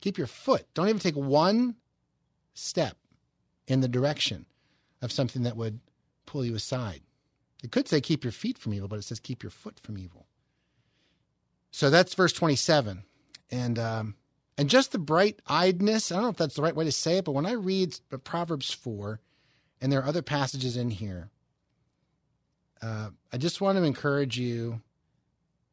keep 0.00 0.16
your 0.16 0.26
foot. 0.26 0.66
Don't 0.72 0.88
even 0.88 1.00
take 1.00 1.16
one 1.16 1.76
step 2.54 2.96
in 3.66 3.80
the 3.80 3.88
direction 3.88 4.46
of 5.02 5.12
something 5.12 5.42
that 5.42 5.56
would 5.56 5.80
pull 6.24 6.44
you 6.44 6.54
aside. 6.54 7.00
It 7.62 7.72
could 7.72 7.88
say 7.88 8.00
keep 8.00 8.24
your 8.24 8.32
feet 8.32 8.56
from 8.56 8.72
evil, 8.72 8.88
but 8.88 8.98
it 8.98 9.02
says 9.02 9.20
keep 9.20 9.42
your 9.42 9.50
foot 9.50 9.80
from 9.82 9.98
evil. 9.98 10.26
So 11.76 11.90
that's 11.90 12.14
verse 12.14 12.32
27. 12.32 13.02
And 13.50 13.78
um, 13.78 14.14
and 14.56 14.70
just 14.70 14.92
the 14.92 14.98
bright 14.98 15.42
eyedness, 15.46 16.10
I 16.10 16.14
don't 16.14 16.24
know 16.24 16.30
if 16.30 16.38
that's 16.38 16.54
the 16.54 16.62
right 16.62 16.74
way 16.74 16.86
to 16.86 16.90
say 16.90 17.18
it, 17.18 17.26
but 17.26 17.32
when 17.32 17.44
I 17.44 17.52
read 17.52 18.00
Proverbs 18.24 18.72
4, 18.72 19.20
and 19.82 19.92
there 19.92 20.00
are 20.00 20.08
other 20.08 20.22
passages 20.22 20.78
in 20.78 20.88
here, 20.88 21.28
uh, 22.80 23.10
I 23.30 23.36
just 23.36 23.60
want 23.60 23.76
to 23.76 23.84
encourage 23.84 24.38
you 24.38 24.80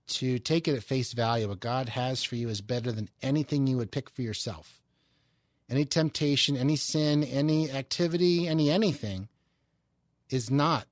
to 0.07 0.39
take 0.39 0.67
it 0.67 0.75
at 0.75 0.83
face 0.83 1.13
value. 1.13 1.47
What 1.47 1.61
God 1.61 1.87
has 1.87 2.21
for 2.21 2.35
you 2.35 2.49
is 2.49 2.59
better 2.59 2.91
than 2.91 3.07
anything 3.21 3.65
you 3.65 3.77
would 3.77 3.89
pick 3.89 4.09
for 4.09 4.23
yourself. 4.23 4.81
Any 5.69 5.85
temptation, 5.85 6.57
any 6.57 6.75
sin, 6.75 7.23
any 7.23 7.71
activity, 7.71 8.45
any 8.45 8.69
anything 8.69 9.29
is 10.29 10.51
not 10.51 10.85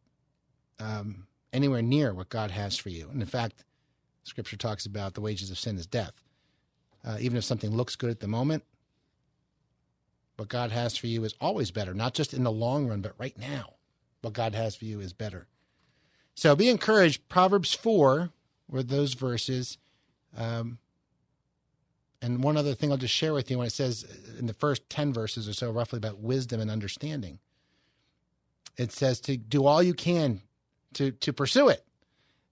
um, 0.80 1.28
anywhere 1.52 1.82
near 1.82 2.14
what 2.14 2.30
God 2.30 2.52
has 2.52 2.78
for 2.78 2.88
you. 2.88 3.10
And 3.12 3.22
in 3.22 3.28
fact, 3.28 3.66
Scripture 4.24 4.58
talks 4.58 4.86
about 4.86 5.14
the 5.14 5.22
wages 5.22 5.52
of 5.52 5.58
sin 5.58 5.78
is 5.78 5.88
death. 5.88 6.14
Uh, 7.04 7.18
even 7.20 7.38
if 7.38 7.44
something 7.44 7.72
looks 7.72 7.96
good 7.96 8.12
at 8.12 8.20
the 8.20 8.28
moment, 8.28 8.64
what 10.38 10.50
God 10.50 10.72
has 10.72 10.96
for 10.96 11.08
you 11.08 11.24
is 11.24 11.36
always 11.42 11.72
better, 11.72 11.94
not 11.94 12.14
just 12.14 12.34
in 12.34 12.44
the 12.44 12.52
long 12.52 12.88
run, 12.88 13.02
but 13.02 13.14
right 13.18 13.38
now. 13.38 13.76
What 14.22 14.34
God 14.34 14.54
has 14.54 14.76
for 14.76 14.86
you 14.86 15.00
is 15.00 15.14
better. 15.14 15.48
So 16.36 16.56
be 16.56 16.70
encouraged. 16.70 17.28
Proverbs 17.28 17.74
4 17.74 18.30
were 18.68 18.84
those 18.84 19.14
verses. 19.14 19.78
Um, 20.38 20.78
and 22.22 22.44
one 22.44 22.56
other 22.56 22.76
thing 22.76 22.92
I'll 22.92 22.98
just 22.98 23.14
share 23.14 23.34
with 23.34 23.50
you 23.50 23.58
when 23.58 23.68
it 23.68 23.74
says 23.74 24.06
in 24.38 24.46
the 24.46 24.54
first 24.54 24.90
10 24.90 25.12
verses 25.12 25.48
or 25.50 25.54
so, 25.54 25.72
roughly 25.72 25.98
about 25.98 26.20
wisdom 26.20 26.62
and 26.62 26.70
understanding, 26.70 27.40
it 28.78 28.92
says 28.92 29.20
to 29.22 29.38
do 29.38 29.66
all 29.66 29.82
you 29.82 29.94
can 29.94 30.42
to, 30.94 31.12
to 31.12 31.34
pursue 31.34 31.70
it. 31.70 31.84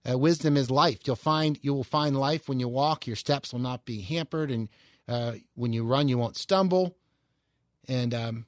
Uh, 0.08 0.16
wisdom 0.16 0.56
is 0.56 0.70
life. 0.70 1.00
You'll 1.04 1.16
find 1.16 1.58
you 1.62 1.74
will 1.74 1.84
find 1.84 2.18
life 2.18 2.48
when 2.48 2.58
you 2.58 2.68
walk. 2.68 3.06
Your 3.06 3.16
steps 3.16 3.52
will 3.52 3.60
not 3.60 3.84
be 3.84 4.00
hampered, 4.00 4.50
and 4.50 4.68
uh, 5.06 5.32
when 5.54 5.72
you 5.72 5.84
run, 5.84 6.08
you 6.08 6.16
won't 6.16 6.36
stumble. 6.36 6.96
And 7.86 8.14
um, 8.14 8.46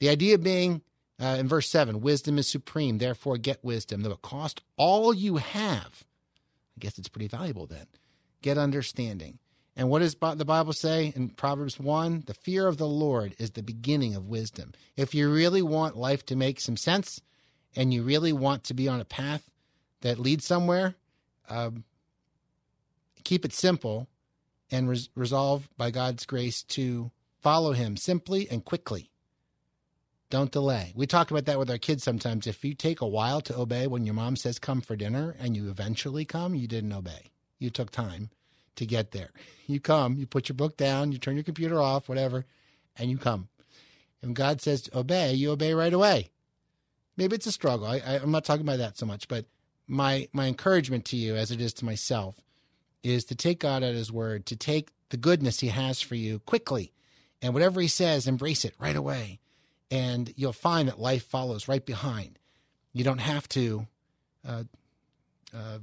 the 0.00 0.08
idea 0.08 0.38
being 0.38 0.82
uh, 1.20 1.36
in 1.38 1.46
verse 1.46 1.68
seven, 1.68 2.00
wisdom 2.00 2.38
is 2.38 2.48
supreme. 2.48 2.98
Therefore, 2.98 3.36
get 3.36 3.62
wisdom. 3.62 4.02
Though 4.02 4.12
it 4.12 4.22
cost 4.22 4.62
all 4.76 5.14
you 5.14 5.36
have, 5.36 6.04
I 6.76 6.80
guess 6.80 6.98
it's 6.98 7.08
pretty 7.08 7.28
valuable. 7.28 7.66
Then 7.66 7.86
get 8.42 8.58
understanding. 8.58 9.38
And 9.76 9.88
what 9.90 10.00
does 10.00 10.16
the 10.16 10.44
Bible 10.44 10.72
say 10.72 11.12
in 11.14 11.28
Proverbs 11.28 11.78
1? 11.78 12.24
The 12.26 12.34
fear 12.34 12.66
of 12.66 12.78
the 12.78 12.88
Lord 12.88 13.36
is 13.38 13.52
the 13.52 13.62
beginning 13.62 14.16
of 14.16 14.26
wisdom. 14.26 14.72
If 14.96 15.14
you 15.14 15.32
really 15.32 15.62
want 15.62 15.96
life 15.96 16.26
to 16.26 16.36
make 16.36 16.58
some 16.58 16.76
sense 16.76 17.20
and 17.76 17.94
you 17.94 18.02
really 18.02 18.32
want 18.32 18.64
to 18.64 18.74
be 18.74 18.88
on 18.88 19.00
a 19.00 19.04
path 19.04 19.48
that 20.00 20.18
lead 20.18 20.42
somewhere, 20.42 20.94
um, 21.48 21.84
keep 23.24 23.44
it 23.44 23.52
simple 23.52 24.08
and 24.70 24.88
res- 24.88 25.08
resolve 25.14 25.68
by 25.76 25.90
God's 25.90 26.26
grace 26.26 26.62
to 26.64 27.10
follow 27.40 27.72
Him 27.72 27.96
simply 27.96 28.48
and 28.50 28.64
quickly. 28.64 29.10
Don't 30.30 30.52
delay. 30.52 30.92
We 30.94 31.06
talk 31.06 31.30
about 31.30 31.46
that 31.46 31.58
with 31.58 31.70
our 31.70 31.78
kids 31.78 32.04
sometimes. 32.04 32.46
If 32.46 32.62
you 32.64 32.74
take 32.74 33.00
a 33.00 33.06
while 33.06 33.40
to 33.42 33.56
obey 33.58 33.86
when 33.86 34.04
your 34.04 34.14
mom 34.14 34.36
says 34.36 34.58
come 34.58 34.82
for 34.82 34.94
dinner 34.94 35.34
and 35.38 35.56
you 35.56 35.70
eventually 35.70 36.26
come, 36.26 36.54
you 36.54 36.68
didn't 36.68 36.92
obey. 36.92 37.30
You 37.58 37.70
took 37.70 37.90
time 37.90 38.30
to 38.76 38.86
get 38.86 39.12
there. 39.12 39.30
You 39.70 39.80
come, 39.80 40.16
you 40.16 40.26
put 40.26 40.48
your 40.48 40.56
book 40.56 40.78
down, 40.78 41.12
you 41.12 41.18
turn 41.18 41.34
your 41.34 41.44
computer 41.44 41.78
off, 41.78 42.08
whatever, 42.08 42.46
and 42.96 43.10
you 43.10 43.18
come. 43.18 43.50
And 44.22 44.34
God 44.34 44.62
says 44.62 44.88
obey, 44.94 45.34
you 45.34 45.50
obey 45.50 45.74
right 45.74 45.92
away. 45.92 46.30
Maybe 47.18 47.36
it's 47.36 47.44
a 47.46 47.52
struggle. 47.52 47.86
I, 47.86 47.96
I, 47.98 48.14
I'm 48.14 48.30
not 48.30 48.46
talking 48.46 48.62
about 48.62 48.78
that 48.78 48.96
so 48.96 49.04
much, 49.04 49.28
but 49.28 49.44
my 49.88 50.28
my 50.32 50.46
encouragement 50.46 51.04
to 51.06 51.16
you, 51.16 51.34
as 51.34 51.50
it 51.50 51.60
is 51.60 51.72
to 51.74 51.84
myself, 51.84 52.40
is 53.02 53.24
to 53.24 53.34
take 53.34 53.60
God 53.60 53.82
at 53.82 53.94
His 53.94 54.12
word, 54.12 54.46
to 54.46 54.56
take 54.56 54.90
the 55.08 55.16
goodness 55.16 55.60
He 55.60 55.68
has 55.68 56.00
for 56.00 56.14
you 56.14 56.38
quickly, 56.40 56.92
and 57.42 57.54
whatever 57.54 57.80
He 57.80 57.88
says, 57.88 58.26
embrace 58.26 58.64
it 58.64 58.74
right 58.78 58.96
away, 58.96 59.40
and 59.90 60.32
you'll 60.36 60.52
find 60.52 60.86
that 60.88 61.00
life 61.00 61.24
follows 61.24 61.66
right 61.66 61.84
behind. 61.84 62.38
You 62.92 63.02
don't 63.04 63.18
have 63.18 63.48
to 63.50 63.86
uh, 64.46 64.64
uh, 65.54 65.78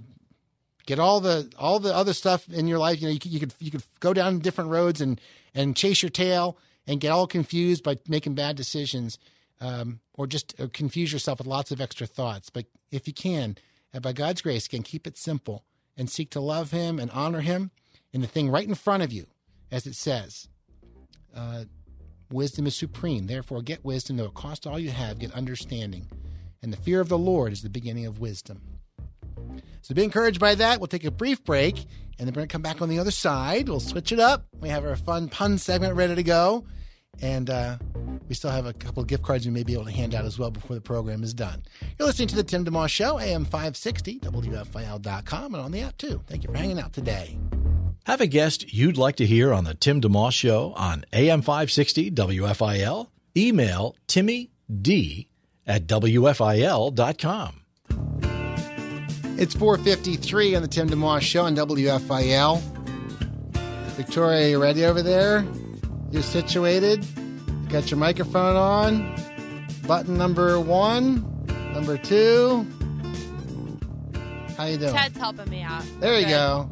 get 0.86 1.00
all 1.00 1.20
the 1.20 1.52
all 1.58 1.80
the 1.80 1.94
other 1.96 2.14
stuff 2.14 2.48
in 2.50 2.68
your 2.68 2.80
life. 2.80 3.02
You 3.02 3.08
know, 3.08 3.14
you 3.14 3.20
could 3.20 3.32
you 3.32 3.40
could, 3.40 3.54
you 3.60 3.72
could 3.72 3.84
go 4.00 4.14
down 4.14 4.40
different 4.40 4.70
roads 4.70 5.02
and 5.02 5.20
and 5.54 5.76
chase 5.76 6.02
your 6.02 6.10
tail 6.10 6.58
and 6.88 7.00
get 7.00 7.12
all 7.12 7.28
confused 7.28 7.84
by 7.84 7.98
making 8.08 8.36
bad 8.36 8.56
decisions, 8.56 9.18
um, 9.60 10.00
or 10.14 10.28
just 10.28 10.60
uh, 10.60 10.68
confuse 10.72 11.12
yourself 11.12 11.40
with 11.40 11.48
lots 11.48 11.72
of 11.72 11.82
extra 11.82 12.06
thoughts. 12.06 12.50
But 12.50 12.66
if 12.92 13.08
you 13.08 13.14
can, 13.14 13.58
and 13.96 14.04
by 14.04 14.12
God's 14.12 14.42
grace, 14.42 14.68
can 14.68 14.84
keep 14.84 15.08
it 15.08 15.18
simple 15.18 15.64
and 15.96 16.10
seek 16.10 16.30
to 16.32 16.42
love 16.42 16.72
Him 16.72 17.00
and 17.00 17.10
honor 17.12 17.40
Him 17.40 17.72
in 18.12 18.20
the 18.20 18.28
thing 18.28 18.50
right 18.50 18.68
in 18.68 18.76
front 18.76 19.04
of 19.04 19.14
you, 19.14 19.26
as 19.72 19.88
it 19.88 19.96
says. 19.96 20.50
Uh, 21.34 21.64
wisdom 22.30 22.68
is 22.68 22.76
supreme. 22.76 23.28
Therefore, 23.28 23.62
get 23.62 23.86
wisdom, 23.86 24.18
though 24.18 24.26
it 24.26 24.34
cost 24.34 24.68
all 24.68 24.78
you 24.78 24.90
have. 24.90 25.20
Get 25.20 25.32
understanding, 25.32 26.08
and 26.62 26.74
the 26.74 26.78
fear 26.78 27.00
of 27.00 27.08
the 27.08 27.18
Lord 27.18 27.54
is 27.54 27.62
the 27.62 27.70
beginning 27.70 28.06
of 28.06 28.20
wisdom. 28.20 28.62
So 29.82 29.96
be 29.96 30.04
encouraged 30.04 30.42
by 30.42 30.56
that. 30.56 30.82
We'll 30.82 30.88
take 30.88 31.06
a 31.06 31.12
brief 31.12 31.46
break 31.46 31.78
and 32.18 32.28
then 32.28 32.34
we're 32.34 32.40
going 32.40 32.48
to 32.48 32.52
come 32.52 32.62
back 32.62 32.82
on 32.82 32.90
the 32.90 33.00
other 33.00 33.12
side. 33.12 33.70
We'll 33.70 33.80
switch 33.80 34.12
it 34.12 34.20
up. 34.20 34.46
We 34.60 34.70
have 34.70 34.84
our 34.84 34.96
fun 34.96 35.30
pun 35.30 35.58
segment 35.58 35.96
ready 35.96 36.16
to 36.16 36.24
go. 36.24 36.66
And 37.22 37.50
uh, 37.50 37.78
we 38.28 38.36
still 38.36 38.52
have 38.52 38.66
a 38.66 38.74
couple 38.74 39.02
of 39.02 39.08
gift 39.08 39.24
cards 39.24 39.46
we 39.46 39.52
may 39.52 39.64
be 39.64 39.74
able 39.74 39.86
to 39.86 39.92
hand 39.92 40.14
out 40.16 40.26
as 40.26 40.38
well 40.38 40.52
before 40.52 40.76
the 40.76 40.82
program 40.82 41.24
is 41.24 41.34
done. 41.34 41.64
You're 41.98 42.08
listening 42.08 42.28
to 42.30 42.36
the 42.36 42.44
Tim 42.44 42.66
DeMoss 42.66 42.90
Show, 42.90 43.20
AM 43.20 43.46
560, 43.46 44.20
WFIL.com, 44.20 45.54
and 45.54 45.64
on 45.64 45.72
the 45.72 45.82
app 45.82 45.98
too. 45.98 46.22
Thank 46.28 46.44
you 46.44 46.52
for 46.52 46.58
hanging 46.58 46.80
out 46.80 46.94
today. 46.94 47.38
Have 48.06 48.22
a 48.22 48.28
guest 48.28 48.72
you'd 48.72 48.98
like 48.98 49.16
to 49.16 49.26
hear 49.26 49.52
on 49.52 49.64
the 49.64 49.74
Tim 49.74 50.00
DeMoss 50.02 50.34
Show 50.34 50.74
on 50.76 51.06
AM 51.12 51.42
560 51.42 52.12
WFIL? 52.12 53.08
Email 53.36 53.96
Timmy 54.08 54.52
D 54.82 55.28
at 55.66 55.88
WFIL.com. 55.88 57.62
It's 59.38 59.54
453 59.54 60.56
on 60.56 60.62
the 60.62 60.68
Tim 60.68 60.90
DeMoss 60.90 61.22
Show 61.22 61.44
on 61.44 61.56
WFIL. 61.56 62.62
Victoria, 63.96 64.50
you 64.50 64.62
ready 64.62 64.86
over 64.86 65.02
there? 65.02 65.46
You're 66.16 66.24
situated? 66.24 67.06
You 67.06 67.68
got 67.68 67.92
your 67.92 67.98
microphone 67.98 68.56
on? 68.56 69.68
Button 69.86 70.18
number 70.18 70.62
one? 70.62 71.26
Number 71.74 71.98
two? 71.98 72.66
How 74.56 74.64
you 74.64 74.78
doing? 74.78 74.94
Ted's 74.94 75.18
helping 75.18 75.50
me 75.50 75.62
out. 75.62 75.84
There 76.00 76.18
you 76.18 76.26
Good. 76.26 76.32
go. 76.32 76.70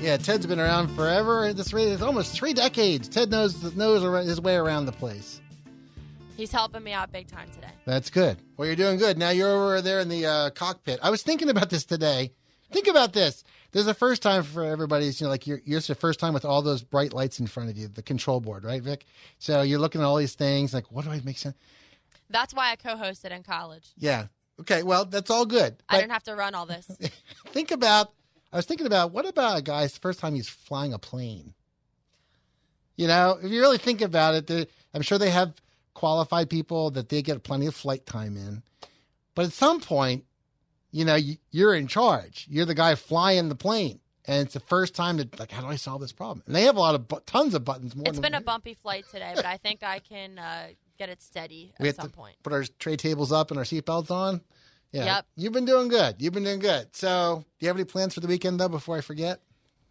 Yeah, 0.00 0.18
Ted's 0.18 0.44
been 0.44 0.60
around 0.60 0.88
forever. 0.88 1.50
This 1.54 1.72
it's 1.72 2.02
almost 2.02 2.34
three 2.34 2.52
decades. 2.52 3.08
Ted 3.08 3.30
knows 3.30 3.74
knows 3.74 4.26
his 4.26 4.38
way 4.38 4.56
around 4.56 4.84
the 4.84 4.92
place. 4.92 5.40
He's 6.36 6.52
helping 6.52 6.84
me 6.84 6.92
out 6.92 7.10
big 7.10 7.26
time 7.26 7.48
today. 7.54 7.72
That's 7.86 8.10
good. 8.10 8.36
Well, 8.58 8.66
you're 8.66 8.76
doing 8.76 8.98
good. 8.98 9.16
Now 9.16 9.30
you're 9.30 9.48
over 9.48 9.80
there 9.80 10.00
in 10.00 10.10
the 10.10 10.26
uh, 10.26 10.50
cockpit. 10.50 11.00
I 11.02 11.08
was 11.08 11.22
thinking 11.22 11.48
about 11.48 11.70
this 11.70 11.86
today. 11.86 12.34
Think 12.70 12.86
about 12.86 13.14
this. 13.14 13.44
There's 13.72 13.86
a 13.86 13.94
first 13.94 14.22
time 14.22 14.42
for 14.42 14.64
everybody's, 14.64 15.20
you 15.20 15.26
know, 15.26 15.30
like 15.30 15.46
you're, 15.46 15.60
you're 15.64 15.80
the 15.80 15.94
first 15.94 16.18
time 16.20 16.32
with 16.32 16.44
all 16.44 16.62
those 16.62 16.82
bright 16.82 17.12
lights 17.12 17.38
in 17.38 17.46
front 17.46 17.68
of 17.68 17.76
you, 17.76 17.88
the 17.88 18.02
control 18.02 18.40
board, 18.40 18.64
right, 18.64 18.82
Vic? 18.82 19.04
So 19.38 19.60
you're 19.62 19.78
looking 19.78 20.00
at 20.00 20.04
all 20.04 20.16
these 20.16 20.34
things, 20.34 20.72
like, 20.72 20.90
what 20.90 21.04
do 21.04 21.10
I 21.10 21.20
make 21.24 21.38
sense? 21.38 21.56
That's 22.30 22.54
why 22.54 22.72
I 22.72 22.76
co-hosted 22.76 23.30
in 23.30 23.42
college. 23.42 23.88
Yeah. 23.96 24.26
Okay. 24.60 24.82
Well, 24.82 25.04
that's 25.04 25.30
all 25.30 25.46
good. 25.46 25.76
I 25.88 25.96
But 25.96 26.00
didn't 26.00 26.12
have 26.12 26.22
to 26.24 26.34
run 26.34 26.54
all 26.54 26.66
this. 26.66 26.86
think 27.48 27.70
about. 27.70 28.12
I 28.52 28.56
was 28.56 28.64
thinking 28.64 28.86
about 28.86 29.12
what 29.12 29.28
about 29.28 29.58
a 29.58 29.62
guy's 29.62 29.98
first 29.98 30.20
time 30.20 30.34
he's 30.34 30.48
flying 30.48 30.94
a 30.94 30.98
plane. 30.98 31.52
You 32.96 33.06
know, 33.06 33.38
if 33.42 33.50
you 33.50 33.60
really 33.60 33.78
think 33.78 34.00
about 34.00 34.50
it, 34.50 34.70
I'm 34.94 35.02
sure 35.02 35.18
they 35.18 35.30
have 35.30 35.54
qualified 35.94 36.48
people 36.48 36.90
that 36.92 37.08
they 37.10 37.22
get 37.22 37.42
plenty 37.42 37.66
of 37.66 37.74
flight 37.74 38.06
time 38.06 38.36
in. 38.36 38.62
But 39.34 39.46
at 39.46 39.52
some 39.52 39.80
point, 39.80 40.24
you 40.90 41.04
know, 41.04 41.14
you- 41.14 41.36
you're 41.50 41.74
in 41.74 41.86
charge. 41.86 42.46
You're 42.50 42.64
the 42.66 42.74
guy 42.74 42.94
flying 42.94 43.48
the 43.48 43.54
plane, 43.54 44.00
and 44.26 44.44
it's 44.44 44.54
the 44.54 44.60
first 44.60 44.94
time 44.94 45.16
that 45.18 45.38
like, 45.38 45.50
how 45.50 45.60
do 45.62 45.66
I 45.68 45.76
solve 45.76 46.00
this 46.00 46.12
problem? 46.12 46.42
And 46.46 46.54
they 46.54 46.62
have 46.64 46.76
a 46.76 46.80
lot 46.80 46.94
of 46.94 47.08
bu- 47.08 47.20
tons 47.26 47.54
of 47.54 47.64
buttons. 47.64 47.94
More 47.94 48.04
It's 48.08 48.18
been 48.18 48.34
a 48.34 48.38
we- 48.38 48.44
bumpy 48.44 48.74
flight 48.74 49.04
today, 49.10 49.32
but 49.34 49.44
I 49.46 49.56
think 49.58 49.82
I 49.82 49.98
can 49.98 50.38
uh, 50.38 50.68
get 50.98 51.08
it 51.08 51.20
steady 51.22 51.72
we 51.78 51.88
at 51.88 51.94
have 51.96 52.02
some 52.04 52.10
to 52.10 52.16
point. 52.16 52.36
put 52.42 52.52
our 52.52 52.64
tray 52.78 52.96
tables 52.96 53.32
up 53.32 53.50
and 53.50 53.58
our 53.58 53.64
seatbelts 53.64 54.10
on. 54.10 54.40
Yeah. 54.92 55.04
Yep. 55.04 55.26
You've 55.36 55.52
been 55.52 55.66
doing 55.66 55.88
good. 55.88 56.16
You've 56.18 56.32
been 56.32 56.44
doing 56.44 56.60
good. 56.60 56.96
So, 56.96 57.44
do 57.58 57.64
you 57.66 57.68
have 57.68 57.76
any 57.76 57.84
plans 57.84 58.14
for 58.14 58.20
the 58.20 58.26
weekend 58.26 58.58
though? 58.58 58.68
Before 58.70 58.96
I 58.96 59.02
forget. 59.02 59.40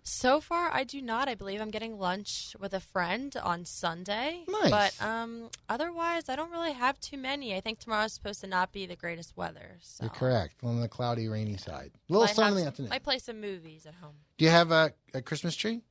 So 0.10 0.40
far, 0.40 0.72
I 0.74 0.86
do 0.86 1.02
not. 1.02 1.28
I 1.28 1.36
believe 1.36 1.60
I'm 1.60 1.70
getting 1.70 2.00
lunch 2.00 2.56
with 2.58 2.74
a 2.74 2.80
friend 2.80 3.36
on 3.44 3.66
Sunday. 3.66 4.46
Nice. 4.48 4.72
But 4.72 5.06
um, 5.06 5.50
otherwise, 5.68 6.30
I 6.30 6.38
don't 6.38 6.50
really 6.50 6.72
have 6.72 6.98
too 7.02 7.18
many. 7.18 7.54
I 7.54 7.60
think 7.60 7.80
tomorrow's 7.80 8.14
supposed 8.14 8.40
to 8.40 8.48
not 8.48 8.72
be 8.72 8.86
the 8.86 8.96
greatest 8.96 9.36
weather. 9.36 9.78
So 9.82 10.06
You're 10.06 10.14
correct. 10.14 10.56
On 10.64 10.80
the 10.80 10.88
cloudy, 10.88 11.28
rainy 11.28 11.58
side. 11.58 11.92
A 12.10 12.14
little 12.14 12.26
sun 12.30 12.54
in 12.54 12.60
the 12.60 12.66
afternoon. 12.66 12.94
I 12.94 13.00
play 13.00 13.20
some 13.20 13.42
movies 13.42 13.86
at 13.86 13.96
home. 13.96 14.14
Do 14.38 14.46
you 14.46 14.52
have 14.52 14.72
a, 14.72 14.94
a 15.14 15.22
Christmas 15.22 15.58
tree? 15.58 15.82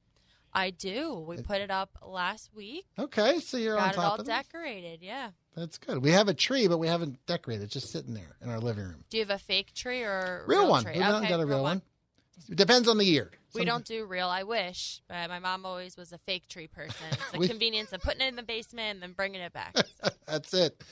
I 0.51 0.71
do. 0.71 1.23
We 1.29 1.37
put 1.43 1.61
it 1.61 1.71
up 1.71 1.99
last 2.03 2.49
week. 2.55 2.87
Okay, 2.99 3.41
so 3.41 3.59
you're 3.59 3.77
on 3.77 3.85
Got 3.85 3.93
it 3.93 3.97
top 3.97 4.05
all 4.13 4.15
of 4.15 4.21
it. 4.21 4.31
decorated. 4.31 5.01
Yeah. 5.03 5.33
That's 5.55 5.77
good. 5.77 6.03
We 6.03 6.13
have 6.13 6.29
a 6.29 6.35
tree, 6.35 6.69
but 6.69 6.79
we 6.79 6.89
haven't 6.89 7.19
decorated. 7.27 7.65
It's 7.65 7.75
just 7.75 7.93
sitting 7.93 8.15
there 8.15 8.37
in 8.41 8.49
our 8.49 8.61
living 8.61 8.85
room. 8.85 9.05
Do 9.11 9.19
you 9.19 9.25
have 9.25 9.31
a 9.31 9.39
fake 9.39 9.75
tree 9.75 10.03
or 10.03 10.45
a 10.47 10.49
Real, 10.49 10.71
one. 10.71 10.85
Tree? 10.85 10.95
We 10.97 11.05
okay, 11.05 11.29
got 11.29 11.41
a 11.41 11.45
real 11.47 11.63
one. 11.63 11.83
It 12.49 12.57
depends 12.57 12.87
on 12.89 12.99
the 12.99 13.05
year. 13.05 13.31
We 13.55 13.61
Some- 13.63 13.67
don't 13.67 13.85
do 13.87 14.05
real. 14.05 14.29
I 14.29 14.43
wish, 14.43 15.01
but 15.09 15.29
my 15.31 15.39
mom 15.39 15.65
always 15.65 15.97
was 15.97 16.13
a 16.13 16.19
fake 16.19 16.47
tree 16.49 16.67
person. 16.67 17.07
It's 17.11 17.31
the 17.33 17.39
We- 17.41 17.49
convenience 17.49 17.93
of 17.93 18.03
putting 18.03 18.21
it 18.21 18.29
in 18.29 18.37
the 18.37 18.43
basement 18.43 18.95
and 18.97 19.03
then 19.03 19.13
bringing 19.13 19.41
it 19.41 19.53
back. 19.55 19.75
So. 19.77 20.11
That's 20.27 20.53
it. 20.53 20.83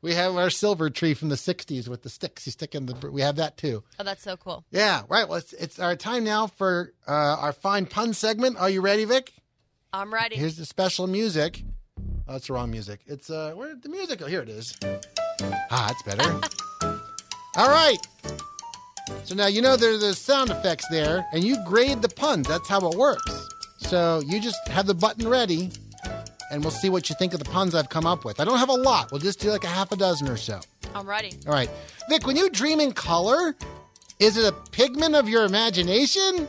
We 0.00 0.14
have 0.14 0.34
our 0.36 0.48
silver 0.50 0.88
tree 0.88 1.12
from 1.14 1.28
the 1.28 1.34
'60s 1.36 1.86
with 1.88 2.02
the 2.02 2.08
sticks. 2.08 2.46
You 2.46 2.52
stick 2.52 2.74
in 2.74 2.86
the. 2.86 3.10
We 3.10 3.20
have 3.20 3.36
that 3.36 3.56
too. 3.56 3.82
Oh, 3.98 4.04
that's 4.04 4.22
so 4.22 4.36
cool. 4.36 4.64
Yeah. 4.70 5.02
Right. 5.08 5.28
Well, 5.28 5.38
it's, 5.38 5.52
it's 5.52 5.78
our 5.78 5.96
time 5.96 6.24
now 6.24 6.46
for 6.46 6.92
uh, 7.06 7.12
our 7.12 7.52
fine 7.52 7.86
pun 7.86 8.12
segment. 8.14 8.56
Are 8.56 8.70
you 8.70 8.80
ready, 8.80 9.04
Vic? 9.04 9.32
I'm 9.92 10.12
ready. 10.12 10.36
Here's 10.36 10.56
the 10.56 10.64
special 10.66 11.06
music. 11.06 11.62
Oh, 12.26 12.36
it's 12.36 12.46
the 12.46 12.54
wrong 12.54 12.70
music. 12.70 13.00
It's 13.06 13.28
uh, 13.30 13.52
where 13.54 13.74
the 13.74 13.88
music? 13.88 14.22
Oh, 14.22 14.26
here 14.26 14.40
it 14.40 14.48
is. 14.48 14.74
Ah, 15.70 15.90
it's 15.90 16.02
better. 16.02 16.40
All 17.56 17.68
right. 17.68 17.98
So 19.24 19.34
now 19.34 19.46
you 19.46 19.60
know 19.60 19.76
there's 19.76 20.00
the 20.00 20.14
sound 20.14 20.50
effects 20.50 20.86
there, 20.90 21.26
and 21.32 21.44
you 21.44 21.62
grade 21.64 22.02
the 22.02 22.08
puns. 22.08 22.48
That's 22.48 22.68
how 22.68 22.88
it 22.88 22.96
works. 22.96 23.48
So 23.78 24.22
you 24.26 24.40
just 24.40 24.66
have 24.68 24.86
the 24.86 24.94
button 24.94 25.28
ready, 25.28 25.70
and 26.50 26.62
we'll 26.62 26.70
see 26.70 26.88
what 26.88 27.08
you 27.10 27.16
think 27.18 27.34
of 27.34 27.38
the 27.38 27.50
puns 27.50 27.74
I've 27.74 27.88
come 27.90 28.06
up 28.06 28.24
with. 28.24 28.40
I 28.40 28.44
don't 28.44 28.58
have 28.58 28.70
a 28.70 28.74
lot. 28.74 29.12
We'll 29.12 29.20
just 29.20 29.40
do 29.40 29.50
like 29.50 29.64
a 29.64 29.68
half 29.68 29.92
a 29.92 29.96
dozen 29.96 30.28
or 30.28 30.36
so. 30.36 30.60
I'm 30.94 31.08
ready. 31.08 31.32
All 31.46 31.52
right, 31.52 31.68
Vic. 32.08 32.26
When 32.26 32.36
you 32.36 32.48
dream 32.50 32.80
in 32.80 32.92
color, 32.92 33.54
is 34.20 34.36
it 34.36 34.44
a 34.44 34.52
pigment 34.70 35.14
of 35.14 35.28
your 35.28 35.44
imagination? 35.44 36.48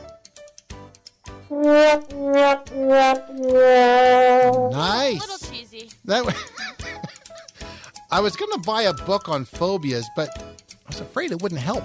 Nice. 4.70 5.16
A 5.16 5.26
little 5.26 5.38
cheesy. 5.50 5.90
That. 6.04 6.24
I 8.10 8.20
was 8.20 8.36
going 8.36 8.52
to 8.52 8.58
buy 8.58 8.82
a 8.82 8.92
book 8.92 9.28
on 9.28 9.44
phobias, 9.44 10.08
but 10.14 10.30
I 10.38 10.88
was 10.88 11.00
afraid 11.00 11.32
it 11.32 11.42
wouldn't 11.42 11.60
help. 11.60 11.84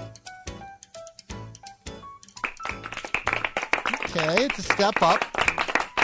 Okay, 4.14 4.44
it's 4.44 4.58
a 4.58 4.62
step 4.62 5.00
up 5.00 5.24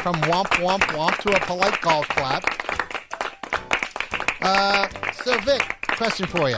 from 0.02 0.14
womp 0.22 0.46
womp 0.62 0.80
womp 0.94 1.18
to 1.18 1.36
a 1.36 1.40
polite 1.40 1.78
golf 1.82 2.08
clap. 2.08 2.42
Uh, 4.40 4.88
so, 5.12 5.38
Vic, 5.40 5.60
question 5.88 6.26
for 6.26 6.48
you. 6.48 6.56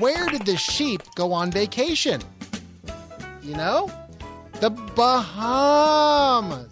Where 0.00 0.28
did 0.28 0.44
the 0.44 0.58
sheep 0.58 1.00
go 1.14 1.32
on 1.32 1.50
vacation? 1.50 2.20
You 3.40 3.54
know? 3.54 3.90
The 4.60 4.68
Bahamas. 4.68 6.68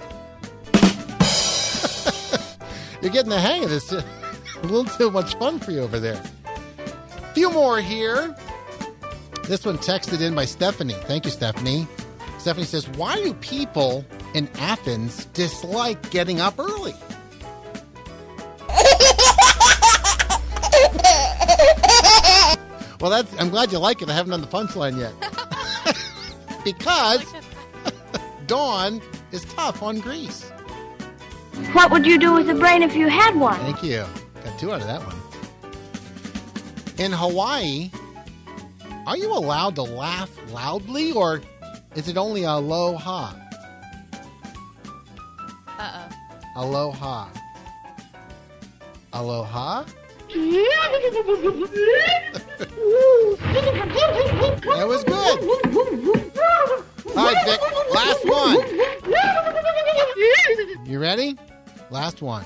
You're 3.00 3.10
getting 3.10 3.30
the 3.30 3.40
hang 3.40 3.64
of 3.64 3.70
this. 3.70 3.90
a 3.92 4.04
little 4.64 4.84
too 4.84 5.10
much 5.10 5.34
fun 5.36 5.58
for 5.58 5.70
you 5.70 5.80
over 5.80 5.98
there. 5.98 6.22
Few 7.32 7.50
more 7.50 7.80
here. 7.80 8.36
This 9.44 9.64
one 9.64 9.78
texted 9.78 10.20
in 10.20 10.34
by 10.34 10.44
Stephanie. 10.44 10.92
Thank 10.92 11.24
you, 11.24 11.30
Stephanie. 11.30 11.88
Stephanie 12.48 12.64
says, 12.64 12.88
Why 12.96 13.16
do 13.16 13.34
people 13.34 14.06
in 14.32 14.48
Athens 14.54 15.26
dislike 15.34 16.08
getting 16.08 16.40
up 16.40 16.58
early? 16.58 16.94
well, 23.02 23.10
that's 23.10 23.30
I'm 23.38 23.50
glad 23.50 23.70
you 23.70 23.78
like 23.78 24.00
it. 24.00 24.08
I 24.08 24.14
haven't 24.14 24.30
done 24.30 24.40
the 24.40 24.46
punchline 24.46 24.98
yet. 24.98 25.12
because 26.64 27.22
Dawn 28.46 29.02
is 29.30 29.44
tough 29.44 29.82
on 29.82 30.00
Greece. 30.00 30.48
What 31.74 31.90
would 31.90 32.06
you 32.06 32.18
do 32.18 32.32
with 32.32 32.48
a 32.48 32.54
brain 32.54 32.82
if 32.82 32.96
you 32.96 33.08
had 33.08 33.36
one? 33.36 33.60
Thank 33.60 33.82
you. 33.82 34.06
Got 34.42 34.58
two 34.58 34.72
out 34.72 34.80
of 34.80 34.86
that 34.86 35.02
one. 35.02 35.16
In 36.96 37.12
Hawaii, 37.12 37.90
are 39.06 39.18
you 39.18 39.34
allowed 39.34 39.74
to 39.74 39.82
laugh 39.82 40.30
loudly 40.50 41.12
or 41.12 41.42
is 41.98 42.06
it 42.06 42.16
only 42.16 42.44
aloha? 42.44 43.32
Uh 45.76 45.80
oh. 45.80 46.08
Aloha. 46.54 47.28
Aloha? 49.12 49.84
That 54.62 54.86
was 54.86 55.02
good. 55.02 55.40
All 57.16 57.24
right, 57.26 57.44
Vic, 57.44 57.60
last 57.92 58.24
one. 58.28 58.56
You 60.86 61.00
ready? 61.00 61.36
Last 61.90 62.22
one. 62.22 62.44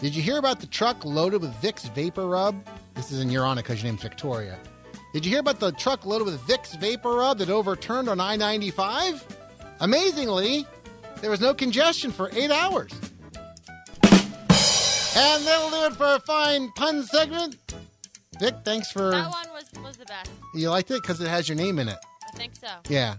Did 0.00 0.14
you 0.14 0.22
hear 0.22 0.38
about 0.38 0.60
the 0.60 0.68
truck 0.68 1.04
loaded 1.04 1.40
with 1.40 1.52
Vicks 1.54 1.90
VapoRub? 1.90 2.62
This 2.94 3.10
is 3.10 3.20
in 3.20 3.28
your 3.28 3.44
honor 3.44 3.62
because 3.62 3.82
your 3.82 3.90
name's 3.90 4.02
Victoria. 4.02 4.56
Did 5.12 5.24
you 5.24 5.30
hear 5.32 5.40
about 5.40 5.58
the 5.58 5.72
truck 5.72 6.06
loaded 6.06 6.24
with 6.24 6.40
Vicks 6.42 6.78
VapoRub 6.78 7.38
that 7.38 7.50
overturned 7.50 8.08
on 8.08 8.20
I 8.20 8.36
95? 8.36 9.26
Amazingly, 9.80 10.66
there 11.20 11.30
was 11.30 11.40
no 11.40 11.52
congestion 11.52 12.12
for 12.12 12.30
eight 12.32 12.52
hours. 12.52 12.92
And 15.16 15.44
that'll 15.44 15.70
do 15.70 15.86
it 15.86 15.94
for 15.94 16.14
a 16.14 16.20
fine 16.20 16.70
pun 16.76 17.02
segment. 17.02 17.56
Vic, 18.38 18.54
thanks 18.64 18.92
for. 18.92 19.10
That 19.10 19.30
one 19.30 19.48
was, 19.52 19.64
was 19.82 19.96
the 19.96 20.04
best. 20.04 20.30
You 20.54 20.70
liked 20.70 20.92
it 20.92 21.02
because 21.02 21.20
it 21.20 21.26
has 21.26 21.48
your 21.48 21.56
name 21.56 21.80
in 21.80 21.88
it. 21.88 21.98
I 22.32 22.36
think 22.36 22.54
so. 22.54 22.68
Yeah. 22.88 23.16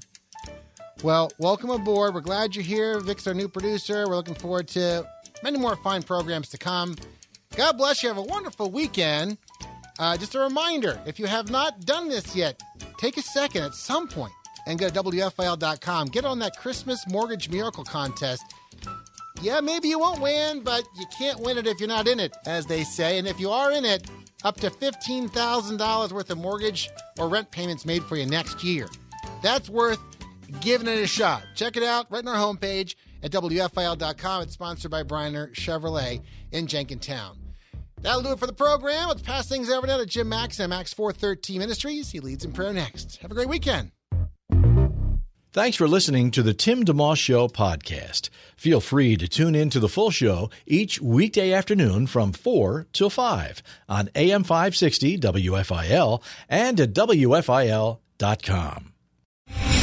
Well, 1.03 1.29
welcome 1.39 1.71
aboard. 1.71 2.13
We're 2.13 2.21
glad 2.21 2.55
you're 2.55 2.63
here. 2.63 3.01
Vic's 3.01 3.27
our 3.27 3.33
new 3.33 3.49
producer. 3.49 4.07
We're 4.07 4.15
looking 4.15 4.35
forward 4.35 4.69
to 4.69 5.05
many 5.43 5.57
more 5.57 5.75
fine 5.75 6.03
programs 6.03 6.47
to 6.49 6.57
come. 6.57 6.95
God 7.57 7.77
bless 7.77 8.01
you. 8.01 8.07
Have 8.07 8.17
a 8.17 8.23
wonderful 8.23 8.71
weekend. 8.71 9.37
Uh, 10.01 10.17
just 10.17 10.33
a 10.33 10.39
reminder 10.39 10.99
if 11.05 11.19
you 11.19 11.27
have 11.27 11.51
not 11.51 11.85
done 11.85 12.09
this 12.09 12.35
yet, 12.35 12.59
take 12.97 13.17
a 13.17 13.21
second 13.21 13.61
at 13.61 13.75
some 13.75 14.07
point 14.07 14.33
and 14.65 14.79
go 14.79 14.89
to 14.89 15.03
WFIL.com. 15.03 16.07
Get 16.07 16.25
on 16.25 16.39
that 16.39 16.57
Christmas 16.57 17.07
Mortgage 17.07 17.49
Miracle 17.49 17.83
Contest. 17.83 18.43
Yeah, 19.43 19.59
maybe 19.61 19.89
you 19.89 19.99
won't 19.99 20.19
win, 20.19 20.61
but 20.63 20.83
you 20.97 21.05
can't 21.15 21.39
win 21.39 21.59
it 21.59 21.67
if 21.67 21.79
you're 21.79 21.87
not 21.87 22.07
in 22.07 22.19
it, 22.19 22.35
as 22.47 22.65
they 22.65 22.83
say. 22.83 23.19
And 23.19 23.27
if 23.27 23.39
you 23.39 23.51
are 23.51 23.71
in 23.71 23.85
it, 23.85 24.09
up 24.43 24.57
to 24.61 24.71
$15,000 24.71 26.11
worth 26.11 26.31
of 26.31 26.37
mortgage 26.39 26.89
or 27.19 27.29
rent 27.29 27.51
payments 27.51 27.85
made 27.85 28.03
for 28.03 28.17
you 28.17 28.25
next 28.25 28.63
year. 28.63 28.87
That's 29.43 29.69
worth 29.69 29.99
giving 30.61 30.87
it 30.87 30.97
a 30.97 31.05
shot. 31.05 31.43
Check 31.53 31.77
it 31.77 31.83
out 31.83 32.07
right 32.09 32.25
on 32.25 32.35
our 32.35 32.55
homepage 32.55 32.95
at 33.21 33.29
WFIL.com. 33.29 34.41
It's 34.41 34.53
sponsored 34.53 34.89
by 34.89 35.03
Bryner 35.03 35.53
Chevrolet 35.53 36.23
in 36.51 36.65
Jenkintown. 36.65 37.40
That'll 38.01 38.21
do 38.21 38.31
it 38.31 38.39
for 38.39 38.47
the 38.47 38.53
program. 38.53 39.09
Let's 39.09 39.21
pass 39.21 39.47
things 39.47 39.69
over 39.69 39.85
now 39.87 39.97
to 39.97 40.05
Jim 40.05 40.29
Max 40.29 40.59
and 40.59 40.69
Max 40.69 40.93
413 40.93 41.59
Ministries. 41.59 42.11
He 42.11 42.19
leads 42.19 42.43
in 42.43 42.51
prayer 42.51 42.73
next. 42.73 43.17
Have 43.17 43.31
a 43.31 43.35
great 43.35 43.49
weekend. 43.49 43.91
Thanks 45.53 45.75
for 45.75 45.85
listening 45.85 46.31
to 46.31 46.43
the 46.43 46.53
Tim 46.53 46.85
DeMoss 46.85 47.17
Show 47.17 47.49
podcast. 47.49 48.29
Feel 48.55 48.79
free 48.79 49.17
to 49.17 49.27
tune 49.27 49.53
in 49.53 49.69
to 49.71 49.81
the 49.81 49.89
full 49.89 50.09
show 50.09 50.49
each 50.65 51.01
weekday 51.01 51.51
afternoon 51.51 52.07
from 52.07 52.31
4 52.31 52.87
till 52.93 53.09
5 53.09 53.61
on 53.89 54.09
AM 54.15 54.45
560 54.45 55.17
WFIL 55.17 56.23
and 56.47 56.79
at 56.79 56.93
WFIL.com. 56.93 57.97